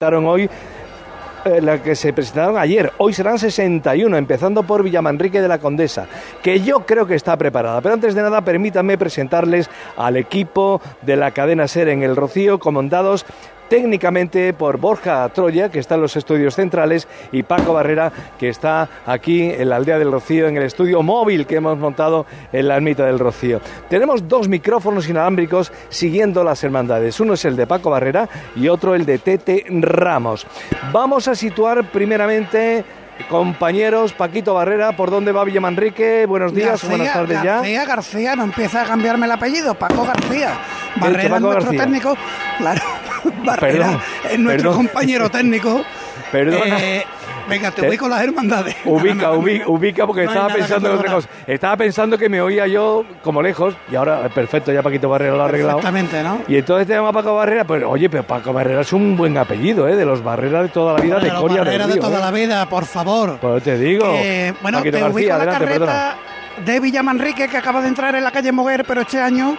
[0.00, 0.48] presentaron hoy
[1.44, 2.90] eh, la que se presentaron ayer.
[2.96, 6.06] Hoy serán 61, empezando por Villamanrique de la Condesa,
[6.42, 7.82] que yo creo que está preparada.
[7.82, 9.68] Pero antes de nada, permítanme presentarles
[9.98, 13.26] al equipo de la cadena SER en el Rocío, comandados
[13.70, 18.88] técnicamente por Borja Troya, que está en los estudios centrales, y Paco Barrera, que está
[19.06, 22.76] aquí en la aldea del Rocío, en el estudio móvil que hemos montado en la
[22.76, 23.60] ermita del Rocío.
[23.88, 27.20] Tenemos dos micrófonos inalámbricos siguiendo las hermandades.
[27.20, 30.46] Uno es el de Paco Barrera y otro el de Tete Ramos.
[30.92, 32.84] Vamos a situar primeramente
[33.28, 36.26] Compañeros, Paquito Barrera, ¿por dónde va Villamanrique?
[36.26, 37.56] Buenos días, buenas tardes García, ya.
[37.56, 40.58] García, García, no empieza a cambiarme el apellido, Paco García.
[40.96, 41.80] Barrera es nuestro García?
[41.84, 42.16] técnico,
[42.58, 42.82] claro,
[43.44, 44.86] Barrera Perdón, es nuestro perdón.
[44.86, 45.82] compañero técnico.
[46.32, 46.78] Perdona.
[46.80, 47.04] Eh,
[47.50, 48.76] venga, te voy con las hermandades.
[48.84, 51.28] Ubica, ubica, ubica, porque No estaba pensando en otra cosa.
[51.46, 55.34] Estaba pensando que me oía yo como lejos, y ahora, eh, perfecto, ya Paquito Barrera
[55.36, 55.78] lo ha arreglado.
[55.78, 56.40] Exactamente, ¿no?
[56.48, 59.86] Y entonces te llama Paco Barrera, pues oye, pero Paco Barrera es un buen apellido,
[59.88, 59.96] ¿eh?
[59.96, 62.18] De los Barrera de toda la vida, de, De los Coria del Barrera de toda
[62.18, 62.20] ¿eh?
[62.20, 63.38] la vida, por favor.
[63.40, 64.06] Pues te digo.
[64.16, 66.16] Eh, bueno, Paquito te García, ubico la adelante, carreta perdona.
[66.72, 69.56] de Villamanrique que acaba de entrar en la calle Moguer, pero este año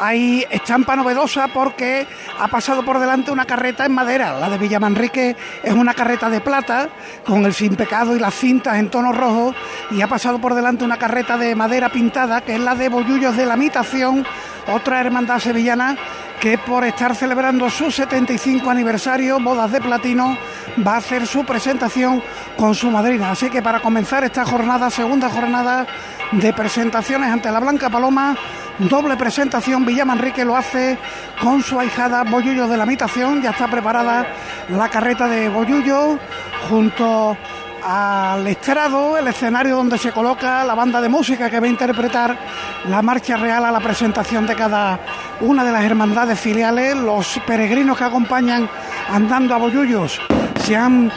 [0.00, 2.06] hay estampa novedosa porque
[2.38, 4.40] ha pasado por delante una carreta en madera.
[4.40, 6.88] La de Villamanrique es una carreta de plata
[7.24, 9.54] con el sin pecado y las cintas en tono rojo
[9.90, 13.36] y ha pasado por delante una carreta de madera pintada que es la de Bollullos
[13.36, 14.26] de la Mitación,
[14.72, 15.96] otra hermandad sevillana
[16.40, 20.38] que por estar celebrando su 75 aniversario, bodas de platino,
[20.86, 22.22] va a hacer su presentación
[22.56, 23.32] con su madrina.
[23.32, 25.86] Así que para comenzar esta jornada, segunda jornada
[26.32, 28.34] de presentaciones ante la Blanca Paloma,
[28.88, 30.96] doble presentación, Villamanrique lo hace
[31.40, 34.26] con su ahijada Bollullo de la Mitación, ya está preparada
[34.70, 36.18] la carreta de Bollullo
[36.68, 37.36] junto
[37.84, 42.36] al estrado, el escenario donde se coloca la banda de música que va a interpretar
[42.88, 44.98] la marcha real a la presentación de cada
[45.40, 46.96] una de las hermandades filiales.
[46.96, 48.68] Los peregrinos que acompañan
[49.10, 50.20] andando a Bollullos
[50.62, 51.10] se han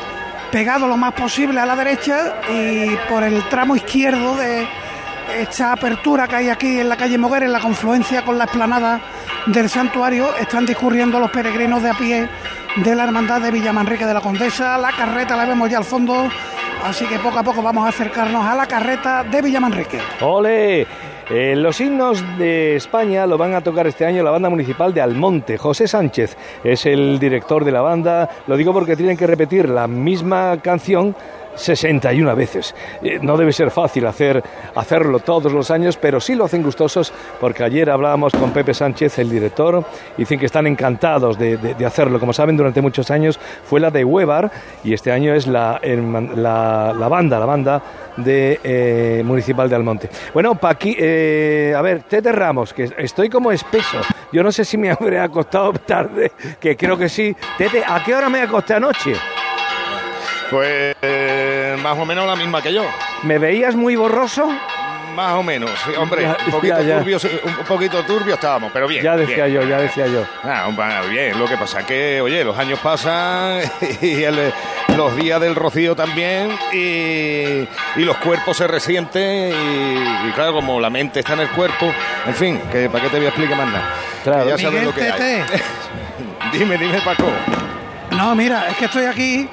[0.51, 4.67] pegado lo más posible a la derecha y por el tramo izquierdo de
[5.35, 9.01] esta apertura que hay aquí en la calle Moguer, en la confluencia con la explanada
[9.47, 12.29] del santuario, están discurriendo los peregrinos de a pie
[12.77, 14.77] de la hermandad de Villamanrique de la Condesa.
[14.77, 16.29] La carreta la vemos ya al fondo,
[16.83, 19.99] así que poco a poco vamos a acercarnos a la carreta de Villamanrique.
[20.21, 20.87] ¡Ole!
[21.29, 25.01] Eh, los himnos de España lo van a tocar este año la banda municipal de
[25.01, 25.57] Almonte.
[25.57, 28.29] José Sánchez es el director de la banda.
[28.45, 31.15] Lo digo porque tienen que repetir la misma canción
[31.55, 32.75] 61 veces.
[33.01, 34.43] Eh, no debe ser fácil hacer,
[34.75, 39.19] hacerlo todos los años, pero sí lo hacen gustosos porque ayer hablábamos con Pepe Sánchez,
[39.19, 39.83] el director,
[40.17, 42.19] y dicen que están encantados de, hacerlo.
[42.19, 44.51] Como saben, durante muchos años fue la de Huevar
[44.83, 47.83] y este año es la, la banda, la banda
[48.17, 50.09] de eh, Municipal de Almonte.
[50.33, 53.97] Bueno, Paqui, eh, a ver, Tete Ramos, que estoy como espeso.
[54.31, 57.35] Yo no sé si me habré acostado tarde, que creo que sí.
[57.57, 59.13] Tete, ¿a qué hora me acosté anoche?
[60.53, 62.83] Pues eh, más o menos la misma que yo.
[63.23, 64.47] ¿Me veías muy borroso?
[65.15, 66.97] Más o menos, sí, hombre, Ya, un poquito ya, ya.
[66.99, 69.03] turbio, un poquito turbio estábamos, pero bien.
[69.03, 69.61] Ya decía bien.
[69.61, 70.23] yo, ya decía yo.
[70.43, 73.61] Ah, hombre, bien, lo que pasa es que, oye, los años pasan
[74.01, 74.51] y el-
[74.97, 76.77] los días del rocío también y,
[77.95, 81.91] y los cuerpos se resienten y, y claro, como la mente está en el cuerpo,
[82.25, 83.89] en fin, que para qué te voy a explicar más nada.
[84.23, 84.43] Claro.
[84.45, 85.43] Que ya sabes Miguel lo que hay.
[86.57, 87.25] Dime, dime, Paco.
[88.11, 89.47] No, mira, es que estoy aquí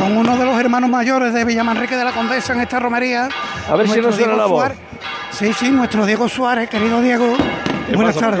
[0.00, 3.28] con uno de los hermanos mayores de Villamanrique de la Condesa en esta romería.
[3.68, 4.60] A ver si nos suena la voz.
[4.60, 4.78] Suárez.
[5.30, 7.36] Sí, sí, nuestro Diego Suárez, querido Diego.
[7.94, 8.40] Buenas tardes.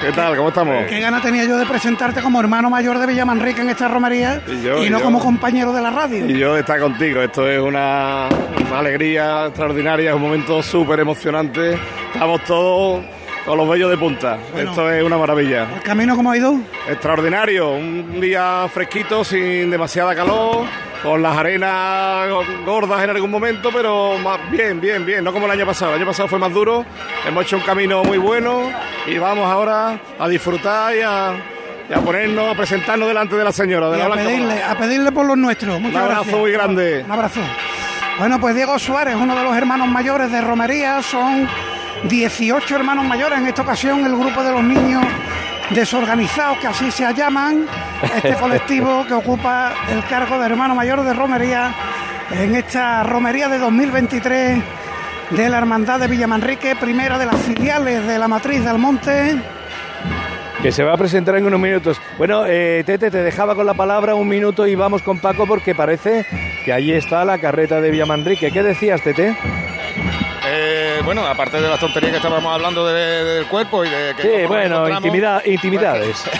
[0.00, 0.36] ¿Qué tal?
[0.36, 0.84] ¿Cómo estamos?
[0.88, 4.60] Qué gana tenía yo de presentarte como hermano mayor de Villamanrique en esta romería Y
[4.62, 5.04] yo, y y no yo.
[5.04, 6.26] como compañero de la radio.
[6.28, 7.22] Y yo estar contigo.
[7.22, 8.26] Esto es una,
[8.68, 11.78] una alegría extraordinaria, es un momento súper emocionante.
[12.12, 13.04] Estamos todos
[13.44, 14.38] con los vellos de punta.
[14.52, 14.70] Bueno.
[14.70, 15.66] Esto es una maravilla.
[15.74, 16.56] ¿El camino cómo ha ido?
[16.88, 17.70] Extraordinario.
[17.72, 20.64] Un día fresquito, sin demasiada calor,
[21.02, 22.28] con las arenas
[22.64, 25.24] gordas en algún momento, pero más bien, bien, bien.
[25.24, 25.92] No como el año pasado.
[25.92, 26.84] El año pasado fue más duro.
[27.26, 28.70] Hemos hecho un camino muy bueno
[29.06, 31.32] y vamos ahora a disfrutar y a,
[31.90, 34.62] y a ponernos, a presentarnos delante de la señora, de Y la a Blanca pedirle,
[34.62, 35.80] a pedirle por los nuestros.
[35.80, 36.40] Muchas Un abrazo gracias.
[36.40, 37.02] muy grande.
[37.04, 37.40] Un abrazo.
[38.18, 41.48] Bueno, pues Diego Suárez, uno de los hermanos mayores de Romería, son
[42.08, 43.38] 18 hermanos mayores.
[43.38, 45.04] En esta ocasión, el grupo de los niños
[45.70, 47.66] desorganizados, que así se llaman,
[48.14, 51.74] este colectivo que ocupa el cargo de hermano mayor de Romería
[52.30, 54.62] en esta Romería de 2023
[55.30, 59.36] de la Hermandad de Villamanrique, primera de las filiales de la matriz de Almonte.
[60.62, 62.00] Que se va a presentar en unos minutos.
[62.18, 65.74] Bueno, eh, Tete, te dejaba con la palabra un minuto y vamos con Paco porque
[65.74, 66.24] parece
[66.64, 68.50] que ahí está la carreta de Villamanrique.
[68.52, 69.34] ¿Qué decías, Tete?
[71.04, 74.46] Bueno, aparte de las tonterías que estábamos hablando de- del cuerpo y de que Sí,
[74.46, 76.24] bueno, intimida- intimidades.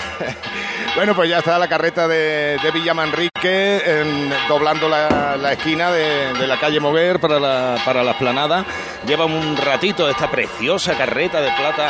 [0.95, 4.05] Bueno, pues ya está la carreta de, de Villamanrique
[4.47, 8.63] doblando la, esquina de, la calle Moguer para la, para la esplanada.
[9.07, 11.89] Lleva un ratito esta preciosa carreta de plata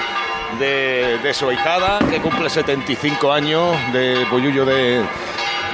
[0.57, 5.03] de, de su hijada, que cumple 75 años de Boyullo de,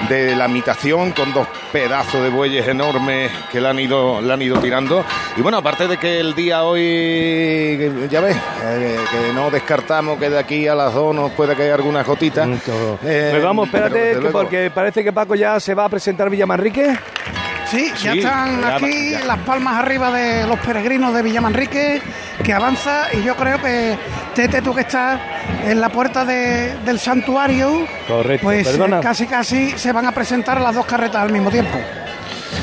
[0.08, 4.42] de la imitación con dos pedazos de bueyes enormes que le han ido, le han
[4.42, 5.04] ido tirando.
[5.36, 10.30] Y bueno, aparte de que el día hoy, ya ves, eh, que no descartamos que
[10.30, 12.46] de aquí a las dos nos pueda caer alguna gotita.
[12.46, 12.60] Mm,
[13.04, 16.96] eh, pues vamos, espérate, porque parece que Paco ya se va a presentar Villamanrique.
[17.70, 22.02] Sí, ya están aquí las palmas arriba de los peregrinos de Villamanrique,
[22.44, 23.96] que avanza y yo creo que
[24.40, 25.20] Tete, tú que estás
[25.66, 30.86] en la puerta del santuario, Correcto, pues casi casi se van a presentar las dos
[30.86, 31.78] carretas al mismo tiempo.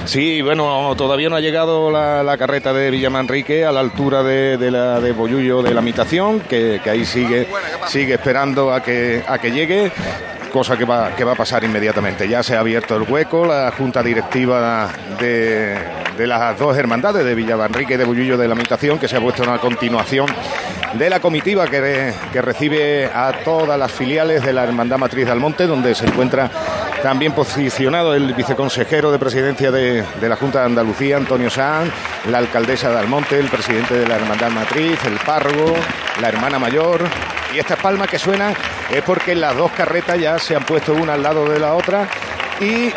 [0.06, 5.00] Sí, bueno, todavía no ha llegado la, carreta de Villamanrique a la altura de, la
[5.00, 7.46] de Boyullo de la Mitación, que, que, ahí sigue,
[7.88, 9.93] sigue esperando a que, a que llegue
[10.56, 12.26] cosa que va, que va a pasar inmediatamente.
[12.26, 14.88] Ya se ha abierto el hueco, la junta directiva
[15.20, 15.76] de,
[16.17, 19.20] de las dos hermandades de Villavanrique y de Bullillo de la Mitación, que se ha
[19.20, 20.25] puesto en la continuación
[20.94, 25.38] de la comitiva que, que recibe a todas las filiales de la Hermandad Matriz del
[25.38, 26.50] Monte, donde se encuentra
[27.03, 31.93] también posicionado el viceconsejero de presidencia de, de la Junta de Andalucía, Antonio Sanz,
[32.31, 35.75] la alcaldesa de Almonte, el presidente de la Hermandad Matriz, el párroco,
[36.23, 37.03] la hermana mayor.
[37.54, 38.54] Y estas palmas que suenan
[38.90, 42.08] es porque las dos carretas ya se han puesto una al lado de la otra
[42.60, 42.93] y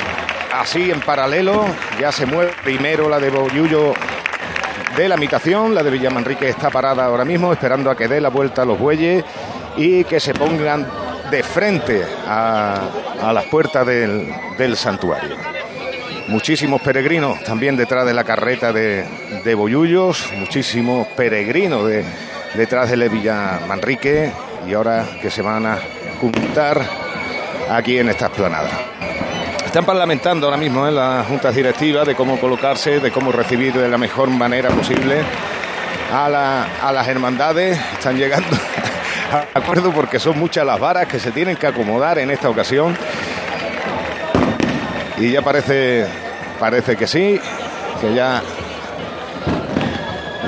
[0.54, 1.66] así en paralelo
[2.00, 3.94] ya se mueve primero la de Boyullo
[4.96, 8.30] de la imitación, la de Villamanrique está parada ahora mismo esperando a que dé la
[8.30, 9.24] vuelta a los bueyes
[9.78, 10.88] y que se pongan
[11.31, 12.81] de frente a,
[13.34, 15.36] las puertas del, del, santuario.
[16.28, 19.06] Muchísimos peregrinos también detrás de la carreta de,
[19.44, 22.04] de Boyullos, muchísimos peregrinos de,
[22.56, 24.31] detrás de la Villamanrique
[24.68, 25.78] y ahora que se van a
[26.19, 26.81] juntar
[27.69, 28.69] aquí en esta esplanada.
[29.66, 33.88] Están parlamentando ahora mismo en las juntas directivas de cómo colocarse, de cómo recibir de
[33.88, 35.22] la mejor manera posible
[36.12, 37.80] a, a las hermandades.
[37.94, 38.48] Están llegando
[39.31, 42.98] a acuerdo porque son muchas las varas que se tienen que acomodar en esta ocasión.
[45.18, 46.07] Y ya parece,
[46.60, 47.40] parece que sí,
[48.01, 48.42] que ya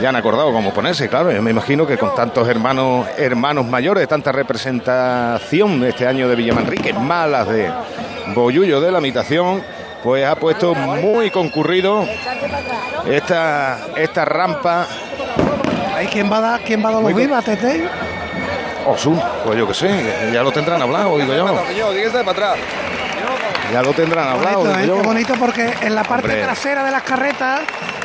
[0.02, 1.32] ya han acordado cómo ponerse, claro.
[1.32, 6.94] Yo me imagino que con tantos hermanos hermanos mayores, tanta representación este año de Villamanrique,
[6.94, 7.72] malas de
[8.34, 9.64] Boyullo de la Mitación,
[10.04, 12.06] pues ha puesto muy concurrido
[13.08, 14.88] esta, esta rampa.
[15.96, 17.88] ¿Hay quién va a dar, quién va a dar los vivas, Tete?
[18.88, 19.90] Osun, pues yo que sé,
[20.34, 21.64] ya lo tendrán hablado, digo yo.
[23.72, 24.64] Ya lo tendrán hablado.
[24.64, 24.98] Bonito, ¿eh?
[24.98, 27.62] Qué bonito porque en la parte trasera de las carretas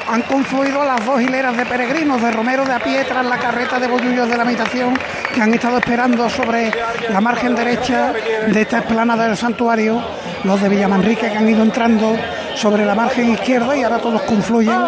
[0.08, 3.78] han confluido las dos hileras de peregrinos, de Romero de a pie tras la carreta
[3.78, 4.98] de Bollullos de la Habitación,
[5.34, 6.70] que han estado esperando sobre
[7.08, 8.12] la margen derecha
[8.46, 10.00] de esta esplanada del santuario,
[10.44, 12.16] los de Villamanrique que han ido entrando
[12.54, 14.78] sobre la margen izquierda y ahora todos confluyen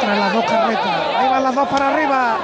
[0.00, 1.02] tras las dos carretas.
[1.16, 2.36] Ahí van las dos para arriba.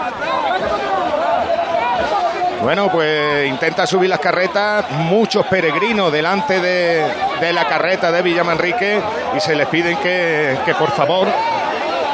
[2.62, 9.00] Bueno, pues intenta subir las carretas, muchos peregrinos delante de, la carreta de Villamanrique
[9.34, 11.26] y se les piden que, que por favor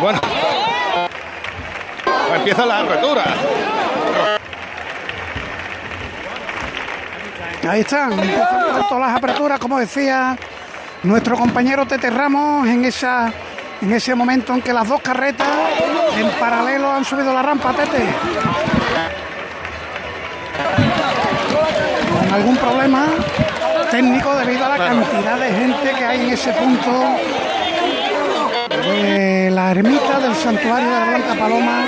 [0.00, 0.20] bueno,
[2.37, 3.25] empieza la apertura.
[7.69, 10.37] Ahí están, empiezan todas las aperturas, como decía
[11.02, 13.32] nuestro compañero Tete Ramos, en esa
[13.82, 15.48] en ese momento en que las dos carretas
[16.17, 18.06] en paralelo han subido la rampa, Tete.
[22.10, 23.06] Con algún problema
[23.91, 26.91] técnico debido a la cantidad de gente que hay en ese punto
[28.93, 31.84] de la ermita del santuario de la Blanca Paloma.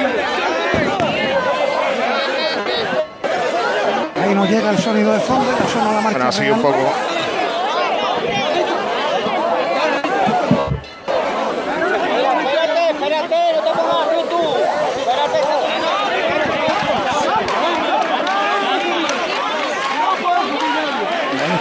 [4.21, 6.31] Ahí nos llega el sonido de fondo, que suena la marcha.
[6.39, 6.93] Bueno, un poco.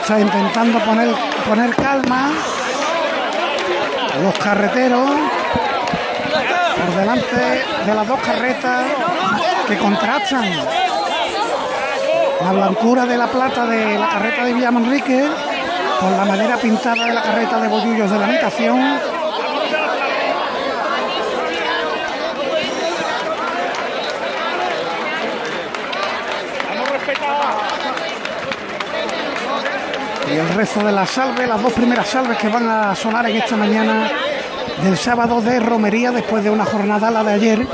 [0.02, 1.10] Está intentando poner,
[1.46, 2.32] poner calma
[4.22, 5.10] los carreteros
[6.78, 7.36] por delante
[7.86, 8.86] de las dos carretas
[9.68, 10.46] que contrastan
[12.44, 15.28] la blancura de la plata de la carreta de Villamanrique
[16.00, 19.00] con la madera pintada de la carreta de Bollullos de la habitación.
[30.40, 33.56] El resto de la salve, las dos primeras salves que van a sonar en esta
[33.56, 34.10] mañana
[34.84, 37.68] del sábado de romería después de una jornada, la de ayer,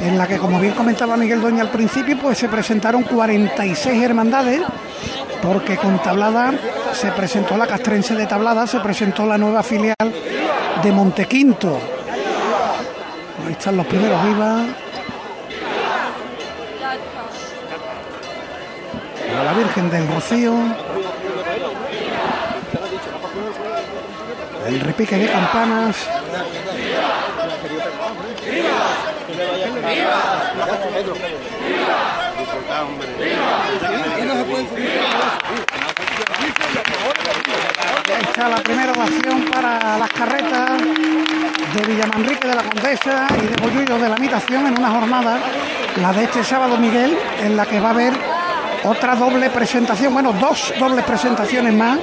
[0.00, 4.62] en la que, como bien comentaba Miguel Doña al principio, pues se presentaron 46 hermandades
[5.42, 6.52] porque con Tablada
[6.92, 9.96] se presentó la castrense de Tablada, se presentó la nueva filial
[10.82, 11.78] de Montequinto.
[13.46, 14.62] Ahí están los primeros vivas.
[19.44, 20.52] la Virgen del Rocío.
[24.68, 25.96] El repique de campanas.
[38.20, 40.70] Está la primera ovación para las carretas
[41.74, 45.38] de Villamanrique de la Condesa y de Bollullo de la Mitación en una jornada,
[45.96, 48.12] la de este sábado Miguel, en la que va a haber
[48.84, 51.98] otra doble presentación, bueno, dos dobles presentaciones más,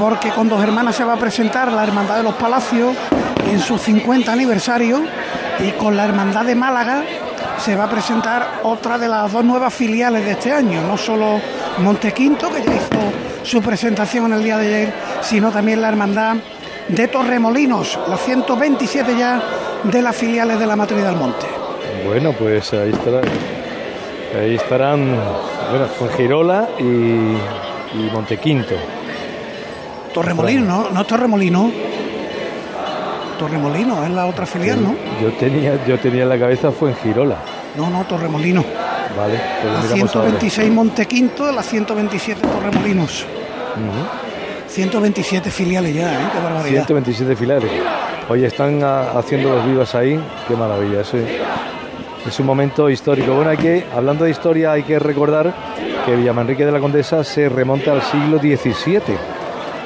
[0.00, 2.96] porque con dos hermanas se va a presentar la Hermandad de los Palacios
[3.50, 5.02] en su 50 aniversario
[5.58, 7.04] y con la Hermandad de Málaga
[7.58, 11.38] se va a presentar otra de las dos nuevas filiales de este año, no solo
[11.80, 16.36] Montequinto, que ya hizo su presentación en el día de ayer, sino también la Hermandad
[16.88, 19.42] de Torremolinos, la 127 ya
[19.84, 21.46] de las filiales de la Matriz del Monte.
[22.06, 23.24] Bueno, pues ahí estarán,
[24.40, 25.14] ahí estarán
[25.68, 28.76] bueno, Fuengirola y, y Montequinto.
[30.12, 30.90] Torremolino, ¿no?
[30.90, 31.70] No Torremolino.
[33.38, 34.94] Torremolino es la otra filial, ¿no?
[35.22, 37.36] Yo tenía, yo tenía en la cabeza Fuengirola.
[37.76, 38.64] No, no, Torremolino.
[39.16, 43.24] Vale, pues la 126 Montequinto, la 127 Torremolinos.
[44.68, 46.28] 127 filiales ya, ¿eh?
[46.32, 46.86] Qué barbaridad.
[46.86, 47.70] 127 filiales.
[48.28, 50.20] Hoy están haciendo los vivas ahí.
[50.46, 51.18] Qué maravilla, sí.
[52.26, 53.34] Es un momento histórico.
[53.34, 55.52] Bueno, hay que, hablando de historia, hay que recordar
[56.04, 59.00] que Villamanrique de la Condesa se remonta al siglo XVII,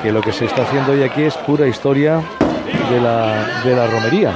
[0.05, 2.21] que lo que se está haciendo hoy aquí es pura historia
[2.91, 4.35] de la, de la romería.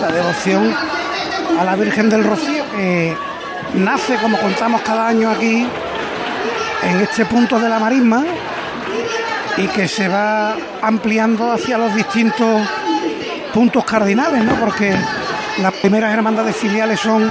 [0.00, 0.74] La devoción
[1.60, 3.14] a la Virgen del Rocío, que
[3.74, 5.68] nace, como contamos cada año aquí,
[6.82, 8.24] en este punto de la marisma,
[9.58, 12.62] y que se va ampliando hacia los distintos
[13.52, 14.54] puntos cardinales, ¿no?
[14.54, 14.96] Porque
[15.60, 17.30] las primeras hermandades filiales son...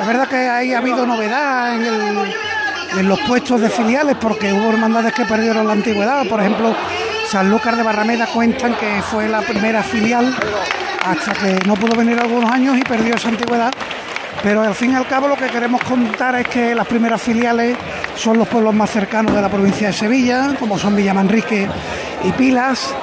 [0.00, 5.12] Es verdad que ahí ha habido novedad en, los puestos de filiales porque hubo hermandades
[5.12, 6.26] que perdieron la antigüedad.
[6.26, 6.74] Por ejemplo,
[7.28, 10.34] San Lucas de Barrameda cuentan que fue la primera filial
[11.04, 13.70] hasta que no pudo venir algunos años y perdió esa antigüedad.
[14.42, 17.76] Pero al fin y al cabo lo que queremos contar es que las primeras filiales
[18.16, 21.68] son los pueblos más cercanos de la provincia de Sevilla, como son Villamanrique
[22.24, 22.94] y Pilas.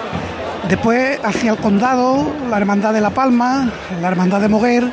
[0.68, 4.92] Después hacia el condado, la Hermandad de La Palma, la Hermandad de Moguer,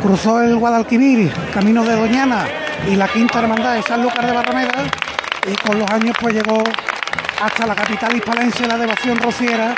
[0.00, 2.46] cruzó el Guadalquivir, camino de Doñana
[2.90, 4.84] y la quinta hermandad de San Lucas de Barrameda.
[5.50, 6.62] Y con los años pues llegó
[7.40, 9.74] hasta la capital hispalense la devoción rociera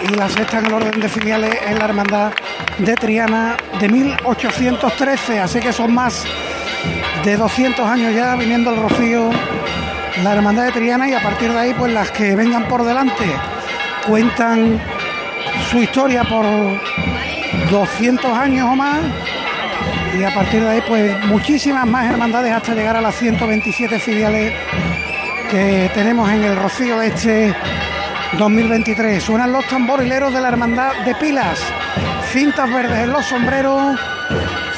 [0.00, 2.32] y la sexta en el orden de filiales es la hermandad
[2.78, 6.24] de Triana de 1813, así que son más
[7.24, 9.30] de 200 años ya viniendo el Rocío,
[10.22, 13.24] la Hermandad de Triana y a partir de ahí pues las que vengan por delante
[14.06, 14.80] cuentan
[15.70, 16.44] su historia por
[17.70, 18.98] 200 años o más
[20.18, 24.52] y a partir de ahí pues muchísimas más hermandades hasta llegar a las 127 filiales
[25.50, 27.54] que tenemos en el Rocío de este
[28.38, 29.22] 2023.
[29.22, 31.58] Suenan los tamborileros de la Hermandad de Pilas,
[32.32, 33.98] cintas verdes en los sombreros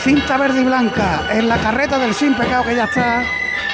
[0.07, 3.25] cinta verde y blanca en la carreta del Sin Pecado que ya está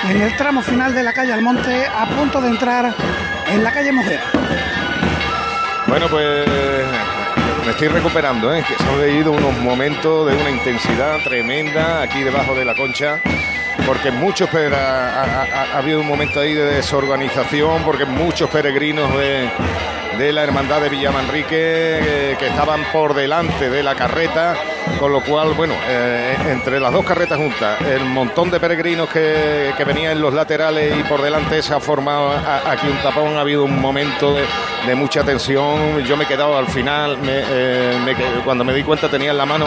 [0.09, 2.95] en el tramo final de la calle Almonte a punto de entrar
[3.49, 4.21] en la calle Mujer.
[5.87, 6.49] Bueno, pues
[7.73, 8.65] estoy recuperando, ¿eh?
[8.67, 13.21] que se han vivido unos momentos de una intensidad tremenda aquí debajo de la concha
[13.87, 19.51] porque muchos ha, habido un momento ahí de desorganización, porque muchos peregrinos de,
[20.19, 24.57] de la hermandad de Villamanrique eh, que estaban por delante de la carreta,
[24.99, 29.73] con lo cual, bueno, eh, entre las dos carretas juntas, el montón de peregrinos que,
[29.77, 33.41] que venían en los laterales y por delante se ha formado aquí un tapón, ha
[33.41, 38.15] habido un momento de, mucha tensión, yo me he quedado al final, eh,
[38.45, 39.67] cuando me di cuenta tenía en la mano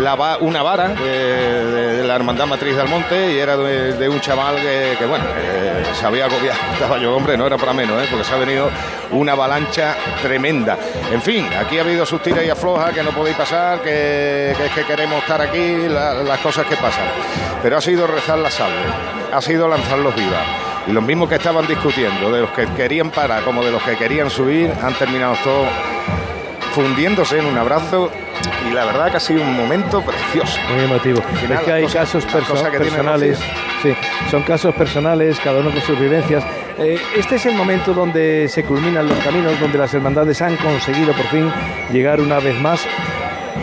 [0.00, 5.06] la una vara de, la hermandad matriz del monte y era de, un chaval que,
[5.06, 5.24] bueno,
[5.92, 8.70] se había agobiado, estaba yo, hombre, no era para menos, porque se ha venido
[9.10, 10.78] una avalancha tremenda.
[11.12, 14.72] En fin, aquí ha habido sus tiras y aflojas que no podéis pasar, que, es
[14.72, 17.06] que queremos estar aquí, las cosas que pasan.
[17.62, 18.76] Pero ha sido rezar la salve,
[19.32, 20.46] ha sido lanzar los vivas.
[20.86, 23.96] Y los mismos que estaban discutiendo, de los que querían parar como de los que
[23.96, 25.68] querían subir, han terminado todos
[26.78, 28.08] fundiéndose en un abrazo
[28.70, 30.60] y la verdad que ha sido un momento precioso.
[30.72, 31.20] Muy emotivo.
[31.52, 33.40] es que hay casos personales,
[33.82, 33.92] sí,
[34.30, 36.44] son casos personales, cada uno con sus vivencias.
[36.78, 41.12] Eh, este es el momento donde se culminan los caminos, donde las hermandades han conseguido
[41.14, 41.50] por fin
[41.92, 42.86] llegar una vez más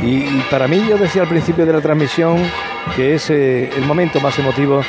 [0.04, 2.36] Y, para mí, yo decía al principio de la transmisión
[2.98, 4.82] que es eh, el momento más emotivo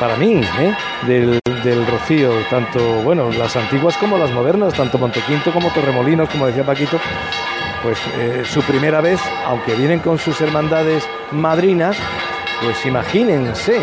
[0.00, 0.74] para mí ¿eh?
[1.06, 6.46] del, del, Rocío, tanto bueno las antiguas como las modernas, tanto Montequinto como Torremolinos, como
[6.46, 6.98] decía Paquito,
[7.82, 11.98] pues eh, su primera vez, aunque vienen con sus hermandades madrinas,
[12.62, 13.78] pues imagínense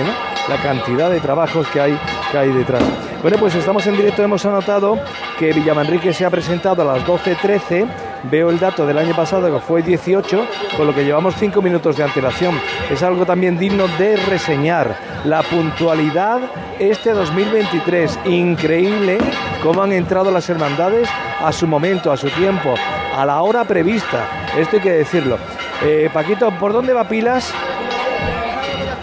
[0.49, 1.99] la cantidad de trabajos que hay,
[2.31, 2.83] que hay detrás.
[3.21, 4.99] Bueno, pues estamos en directo, hemos anotado
[5.37, 7.87] que Villamanrique se ha presentado a las 12.13
[8.23, 11.97] veo el dato del año pasado que fue 18, con lo que llevamos 5 minutos
[11.97, 12.59] de antelación.
[12.91, 14.95] Es algo también digno de reseñar.
[15.25, 16.39] La puntualidad
[16.79, 19.17] este 2023, increíble
[19.63, 21.09] cómo han entrado las hermandades
[21.43, 22.75] a su momento, a su tiempo,
[23.15, 24.25] a la hora prevista.
[24.57, 25.37] Esto hay que decirlo.
[25.83, 27.53] Eh, Paquito, ¿por dónde va Pilas?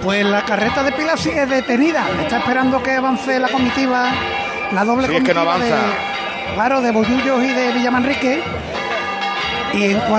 [0.02, 2.06] Pues la carreta de Pilas sigue detenida.
[2.23, 4.11] Está esperando que avance la comitiva,
[4.73, 5.76] la doble comitiva que no avanza.
[5.76, 8.42] de, claro, de Bollullos y de Villamanrique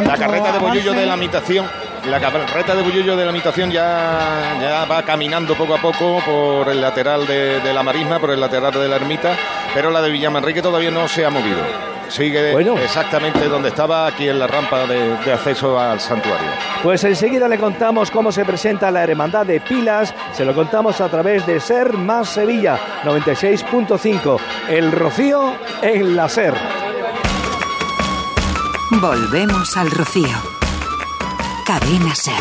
[0.05, 1.65] la carreta de Bollullo de la habitación
[2.09, 6.69] la carreta de Bullullo de la habitación ya, ya va caminando poco a poco por
[6.69, 9.35] el lateral de, la marisma, por el lateral de la ermita,
[9.73, 11.57] pero la de Villamanrique todavía no se ha movido.
[12.07, 16.47] Sigue exactamente donde estaba, aquí en la rampa de, de, acceso al santuario.
[16.83, 20.13] Pues enseguida le contamos cómo se presenta la Hermandad de Pilas.
[20.31, 24.39] Se lo contamos a través de Ser Más Sevilla 96.5.
[24.69, 26.84] El Rocío en la Ser.
[28.91, 30.37] Volvemos al rocío.
[31.65, 32.33] Cadena Ser.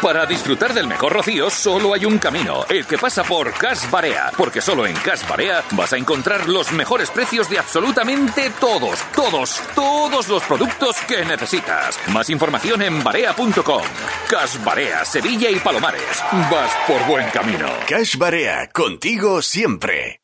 [0.00, 4.32] Para disfrutar del mejor rocío solo hay un camino, el que pasa por Cas Barea,
[4.36, 9.62] porque solo en Cas Barea vas a encontrar los mejores precios de absolutamente todos, todos,
[9.74, 11.98] todos los productos que necesitas.
[12.08, 13.82] Más información en barea.com.
[14.28, 16.22] Cas Barea, Sevilla y Palomares.
[16.50, 17.68] Vas por buen camino.
[17.86, 20.23] Cash Barea, contigo siempre.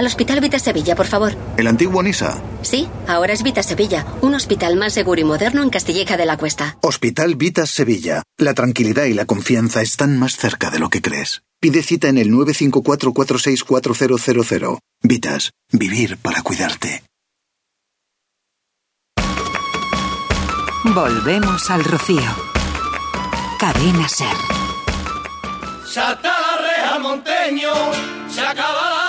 [0.00, 1.36] Al Hospital Vita Sevilla, por favor.
[1.58, 2.42] ¿El antiguo NISA?
[2.62, 6.38] Sí, ahora es Vita Sevilla, un hospital más seguro y moderno en Castilleja de la
[6.38, 6.78] Cuesta.
[6.80, 8.22] Hospital Vita Sevilla.
[8.38, 11.42] La tranquilidad y la confianza están más cerca de lo que crees.
[11.60, 14.78] Pide cita en el 954-464000.
[15.02, 17.02] Vitas, vivir para cuidarte.
[20.94, 22.22] Volvemos al rocío.
[23.58, 24.34] Cadena Ser.
[25.84, 27.68] Salta la reja monteño,
[28.30, 28.99] se acaba la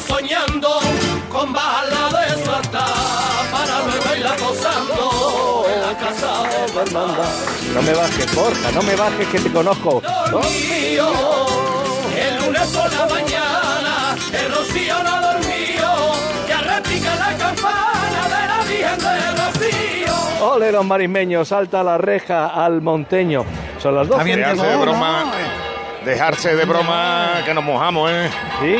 [0.00, 0.80] soñando
[1.30, 2.84] con bajarla de su altar
[3.50, 7.24] para luego irla gozando en la casa de Fernanda.
[7.74, 10.02] No me bajes, Borja, no me bajes que te conozco.
[10.30, 11.46] Dormido,
[12.16, 16.12] el lunes por la mañana, el rocío no dormido,
[16.48, 19.30] ya repica la campana de la Virgen de
[20.42, 23.44] Ole, los marismeños, salta la reja al monteño.
[23.78, 24.24] Son las dos.
[24.24, 25.32] Dejarse de broma,
[26.04, 28.30] dejarse de broma que nos mojamos, ¿eh?
[28.60, 28.76] Sí.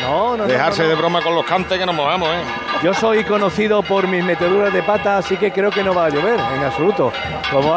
[0.00, 2.42] No, no, Dejarse de broma con los cantes que nos mojamos, ¿eh?
[2.82, 6.08] Yo soy conocido por mis meteduras de pata, así que creo que no va a
[6.08, 7.12] llover, en absoluto.
[7.50, 7.76] Como,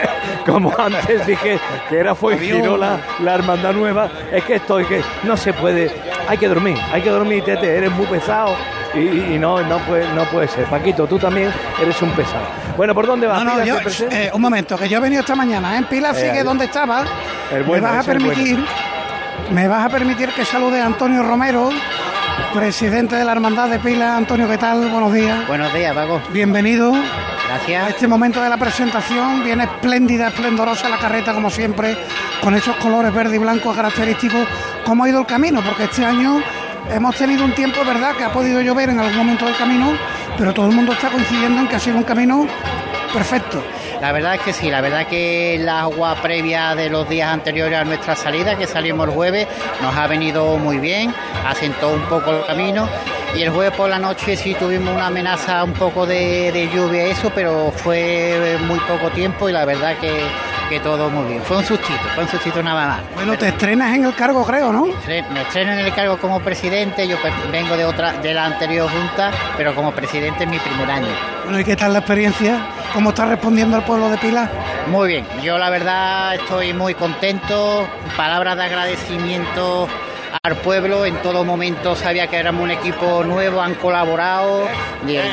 [0.46, 1.58] como antes dije
[1.88, 5.90] que era fue la, la hermandad nueva, es que estoy, que no se puede,
[6.28, 8.54] hay que dormir, hay que dormir, Tete, eres muy pesado
[8.96, 10.66] y, no, no, puede, no puede ser.
[10.66, 12.44] Paquito, tú también eres un pesado.
[12.76, 13.44] Bueno, ¿por dónde vas?
[13.44, 13.76] No, no, yo,
[14.10, 15.74] eh, un momento, que yo he venido esta mañana.
[15.74, 15.78] ¿eh?
[15.78, 17.04] En Pila sigue eh, donde estaba.
[17.50, 18.64] me vas a permitir,
[19.50, 21.70] me vas a permitir que salude a Antonio Romero,
[22.52, 24.16] presidente de la Hermandad de Pila.
[24.16, 24.88] Antonio, ¿qué tal?
[24.88, 25.46] Buenos días.
[25.46, 26.20] Buenos días, Paco.
[26.30, 26.92] Bienvenido.
[27.48, 27.84] Gracias.
[27.84, 31.96] A este momento de la presentación viene espléndida, esplendorosa la carreta, como siempre,
[32.42, 34.46] con esos colores verde y blanco característicos.
[34.84, 35.62] ¿Cómo ha ido el camino?
[35.62, 36.42] Porque este año
[36.90, 39.92] hemos tenido un tiempo, ¿verdad?, que ha podido llover en algún momento del camino,
[40.38, 42.46] pero todo el mundo está coincidiendo en que ha sido un camino
[43.12, 43.62] perfecto.
[44.04, 47.78] La verdad es que sí, la verdad que el agua previa de los días anteriores
[47.78, 49.48] a nuestra salida, que salimos el jueves,
[49.80, 51.14] nos ha venido muy bien,
[51.46, 52.86] asentó un poco el camino.
[53.34, 57.06] Y el jueves por la noche sí tuvimos una amenaza un poco de, de lluvia
[57.06, 60.26] eso, pero fue muy poco tiempo y la verdad que
[60.68, 61.42] que todo muy bien.
[61.42, 63.00] Fue un sustito, fue un sustito nada más.
[63.14, 64.86] Bueno, te estrenas en el cargo, creo, ¿no?
[65.06, 67.16] Me estreno en el cargo como presidente, yo
[67.50, 71.08] vengo de otra, de la anterior junta, pero como presidente es mi primer año.
[71.44, 72.66] Bueno, ¿y qué tal la experiencia?
[72.92, 74.50] ¿Cómo está respondiendo el pueblo de Pilar?
[74.88, 79.88] Muy bien, yo la verdad estoy muy contento, palabras de agradecimiento
[80.44, 84.66] al pueblo, en todo momento sabía que éramos un equipo nuevo, han colaborado,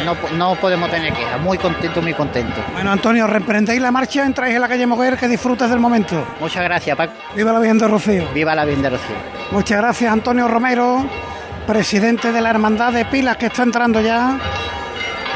[0.05, 2.63] no, no podemos tener quejas, muy contento, muy contento.
[2.71, 6.25] Bueno, Antonio, reemprendéis la marcha, entráis en la calle Moguer, que disfrutes del momento.
[6.39, 7.11] Muchas gracias, Paco.
[7.35, 8.25] Viva la bien de Rocío.
[8.33, 9.15] Viva la bien de Rocío.
[9.51, 11.05] Muchas gracias, Antonio Romero,
[11.67, 14.39] presidente de la Hermandad de Pilas, que está entrando ya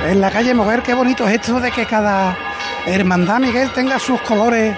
[0.07, 0.83] en la calle Moguer.
[0.83, 2.38] Qué bonito es esto de que cada
[2.85, 4.73] hermandad, Miguel, tenga sus colores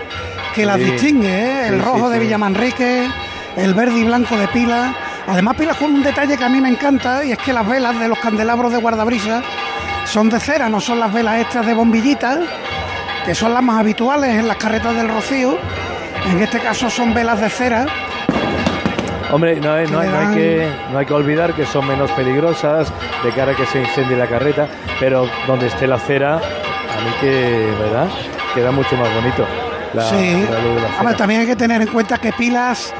[0.55, 1.67] que las distingue, ¿eh?
[1.67, 3.07] el rojo de Villamanrique
[3.57, 4.95] el verde y blanco de pila.
[5.27, 7.99] Además, pila con un detalle que a mí me encanta y es que las velas
[7.99, 9.41] de los candelabros de guardabrisa
[10.05, 12.39] son de cera, no son las velas estas de bombillitas,
[13.25, 15.57] que son las más habituales en las carretas del Rocío.
[16.31, 17.85] En este caso son velas de cera.
[19.31, 19.87] Hombre, no, hay,
[20.33, 22.93] que, no hay que olvidar que son menos peligrosas
[23.23, 24.67] de cara a que se incendie la carreta,
[25.01, 28.07] pero donde esté la cera, a mí que, ¿verdad?
[28.55, 29.45] Queda mucho más bonito.
[30.09, 30.47] sí,
[31.17, 32.93] también hay que tener en cuenta que Pilas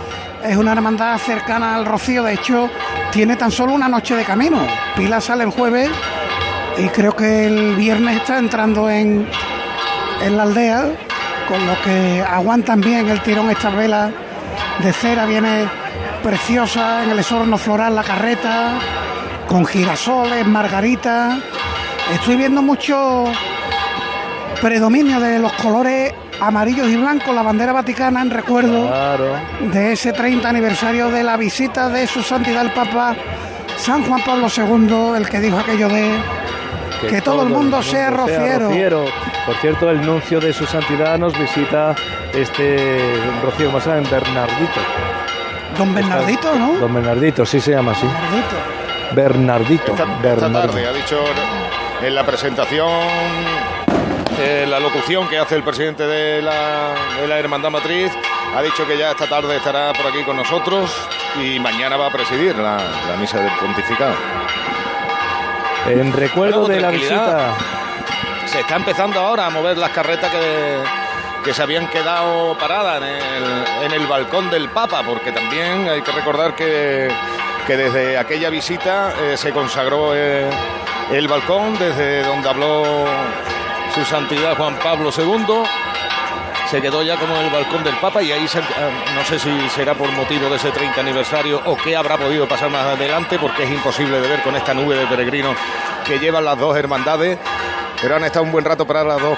[0.48, 2.70] es una hermandad cercana al Rocío, de hecho
[3.12, 4.58] tiene tan solo una noche de camino.
[4.96, 5.90] Pila sale el jueves
[6.78, 9.28] y creo que el viernes está entrando en,
[10.22, 10.86] en la aldea,
[11.48, 14.12] con lo que aguantan bien el tirón estas velas
[14.80, 15.68] de cera, viene
[16.24, 18.74] preciosa en el esorno floral la carreta,
[19.48, 21.40] con girasoles, margarita.
[22.14, 23.26] Estoy viendo mucho
[24.62, 28.90] predominio de los colores amarillos y blancos, la bandera vaticana en recuerdo
[29.72, 33.16] de ese 30 aniversario de la visita de su santidad el Papa
[33.78, 36.12] San Juan Pablo II, el que dijo aquello de
[37.10, 39.06] que, todo, el mundo, sea, rociero.
[39.46, 41.96] Por cierto, el nuncio de su santidad nos visita
[42.34, 43.00] este
[43.44, 44.82] Rocío más en Bernardito.
[45.78, 46.74] Don Bernardito, ¿no?
[46.80, 48.08] Don Bernardito, sí se llama así.
[49.14, 49.96] Bernardito.
[50.22, 50.90] Bernardito.
[50.90, 51.20] ha dicho
[52.02, 52.90] en la presentación
[54.40, 58.12] eh, la locución que hace el presidente de la, de la Hermandad Matriz.
[58.56, 60.92] Ha dicho que ya esta tarde estará por aquí con nosotros
[61.42, 62.80] y mañana va a presidir la,
[63.20, 64.16] misa del pontificado.
[65.88, 67.56] En recuerdo de la visita.
[68.46, 70.78] Se está empezando ahora a mover las carretas que,
[71.44, 76.02] que se habían quedado paradas en el, en el, balcón del Papa, porque también hay
[76.02, 77.10] que recordar que,
[77.66, 80.50] que desde aquella visita eh, se consagró eh,
[81.12, 83.06] el balcón, desde donde habló
[83.98, 85.64] su santidad Juan Pablo II.
[86.70, 89.70] Se quedó ya como en el balcón del Papa y ahí ah, no sé si
[89.70, 93.64] será por motivo de ese 30 aniversario o qué habrá podido pasar más adelante porque
[93.64, 95.56] es imposible de ver con esta nube de peregrinos
[96.06, 97.40] que llevan las dos hermandades.
[98.00, 99.38] Pero han estado un buen rato para las dos,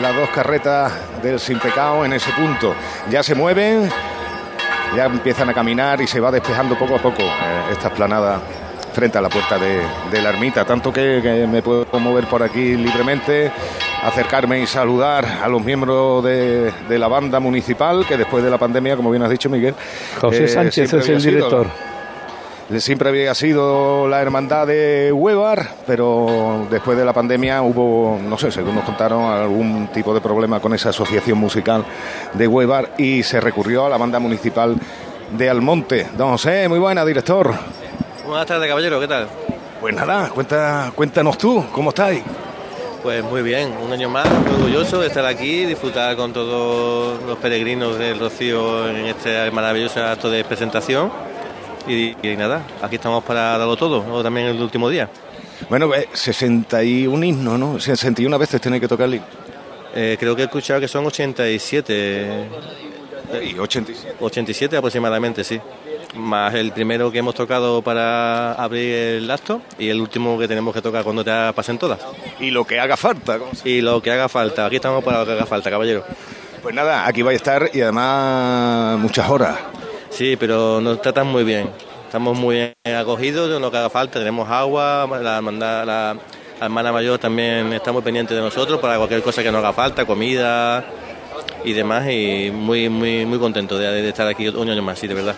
[0.00, 2.74] las dos carretas del Sin Pecado en ese punto.
[3.10, 3.90] Ya se mueven,
[4.94, 8.40] ya empiezan a caminar y se va despejando poco a poco eh, esta esplanada
[8.98, 9.80] frente a la puerta de,
[10.20, 10.64] la ermita.
[10.64, 13.52] Tanto que, me puedo mover por aquí libremente,
[14.02, 18.96] acercarme y saludar a los miembros de, la banda municipal, que después de la pandemia,
[18.96, 19.74] como bien has dicho, Miguel.
[20.20, 21.66] José eh, Sánchez es el director.
[22.78, 28.50] siempre había sido la hermandad de Huevar, pero después de la pandemia hubo, no sé,
[28.50, 31.84] según nos contaron, algún tipo de problema con esa asociación musical
[32.34, 34.76] de Huevar y se recurrió a la banda municipal
[35.36, 36.06] de Almonte.
[36.16, 37.52] Don José, muy buena, director.
[38.26, 39.28] Buenas tardes, caballero, ¿qué tal?
[39.80, 42.22] Pues nada, cuenta, cuéntanos tú, ¿cómo estáis?
[43.02, 47.38] Pues muy bien, un año más, muy orgulloso de estar aquí, disfrutar con todos los
[47.38, 51.10] peregrinos del Rocío en este maravilloso acto de presentación.
[51.86, 54.22] Y, nada, aquí estamos para darlo todo, ¿no?
[54.22, 55.08] también el último día.
[55.70, 57.80] Bueno, 61 eh, himnos, ¿no?
[57.80, 59.08] 61 veces tenéis que tocar
[59.94, 62.48] eh, creo que he escuchado que son 87.
[63.42, 64.16] ¿Y 87?
[64.20, 65.60] 87 aproximadamente, sí
[66.16, 70.74] más el primero que hemos tocado para abrir el acto y el último que tenemos
[70.74, 72.00] que tocar cuando te pasen todas.
[72.40, 73.38] Y lo que haga falta.
[73.64, 74.66] Y lo que haga falta.
[74.66, 76.04] Aquí estamos para lo que haga falta, caballero.
[76.62, 79.58] Pues nada, aquí vais a estar y además muchas horas.
[80.10, 81.70] Sí, pero nos tratan muy bien.
[82.06, 84.18] Estamos muy bien acogidos de lo que haga falta.
[84.18, 86.16] Tenemos agua, la, la
[86.60, 90.04] hermana mayor también está muy pendiente de nosotros para cualquier cosa que nos haga falta,
[90.06, 90.84] comida
[91.64, 92.08] y demás.
[92.10, 95.36] Y muy, muy, muy contento de, de estar aquí un año más, sí, de verdad.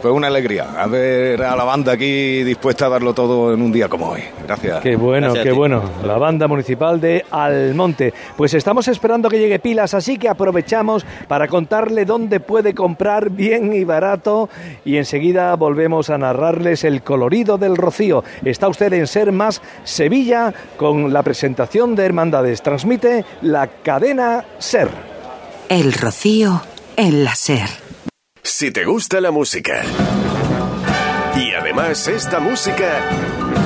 [0.00, 3.72] Pues una alegría, a ver a la banda aquí dispuesta a darlo todo en un
[3.72, 4.22] día como hoy.
[4.46, 4.80] Gracias.
[4.80, 5.82] Qué bueno, qué bueno.
[6.04, 8.12] La banda municipal de Almonte.
[8.36, 13.72] Pues estamos esperando que llegue pilas, así que aprovechamos para contarle dónde puede comprar bien
[13.72, 14.48] y barato
[14.84, 18.22] y enseguida volvemos a narrarles el colorido del rocío.
[18.44, 22.62] Está usted en Ser Más Sevilla con la presentación de Hermandades.
[22.62, 24.88] Transmite la cadena Ser.
[25.68, 26.62] El rocío
[26.96, 27.85] en la SER.
[28.46, 29.82] Si te gusta la música.
[31.36, 33.65] Y además esta música...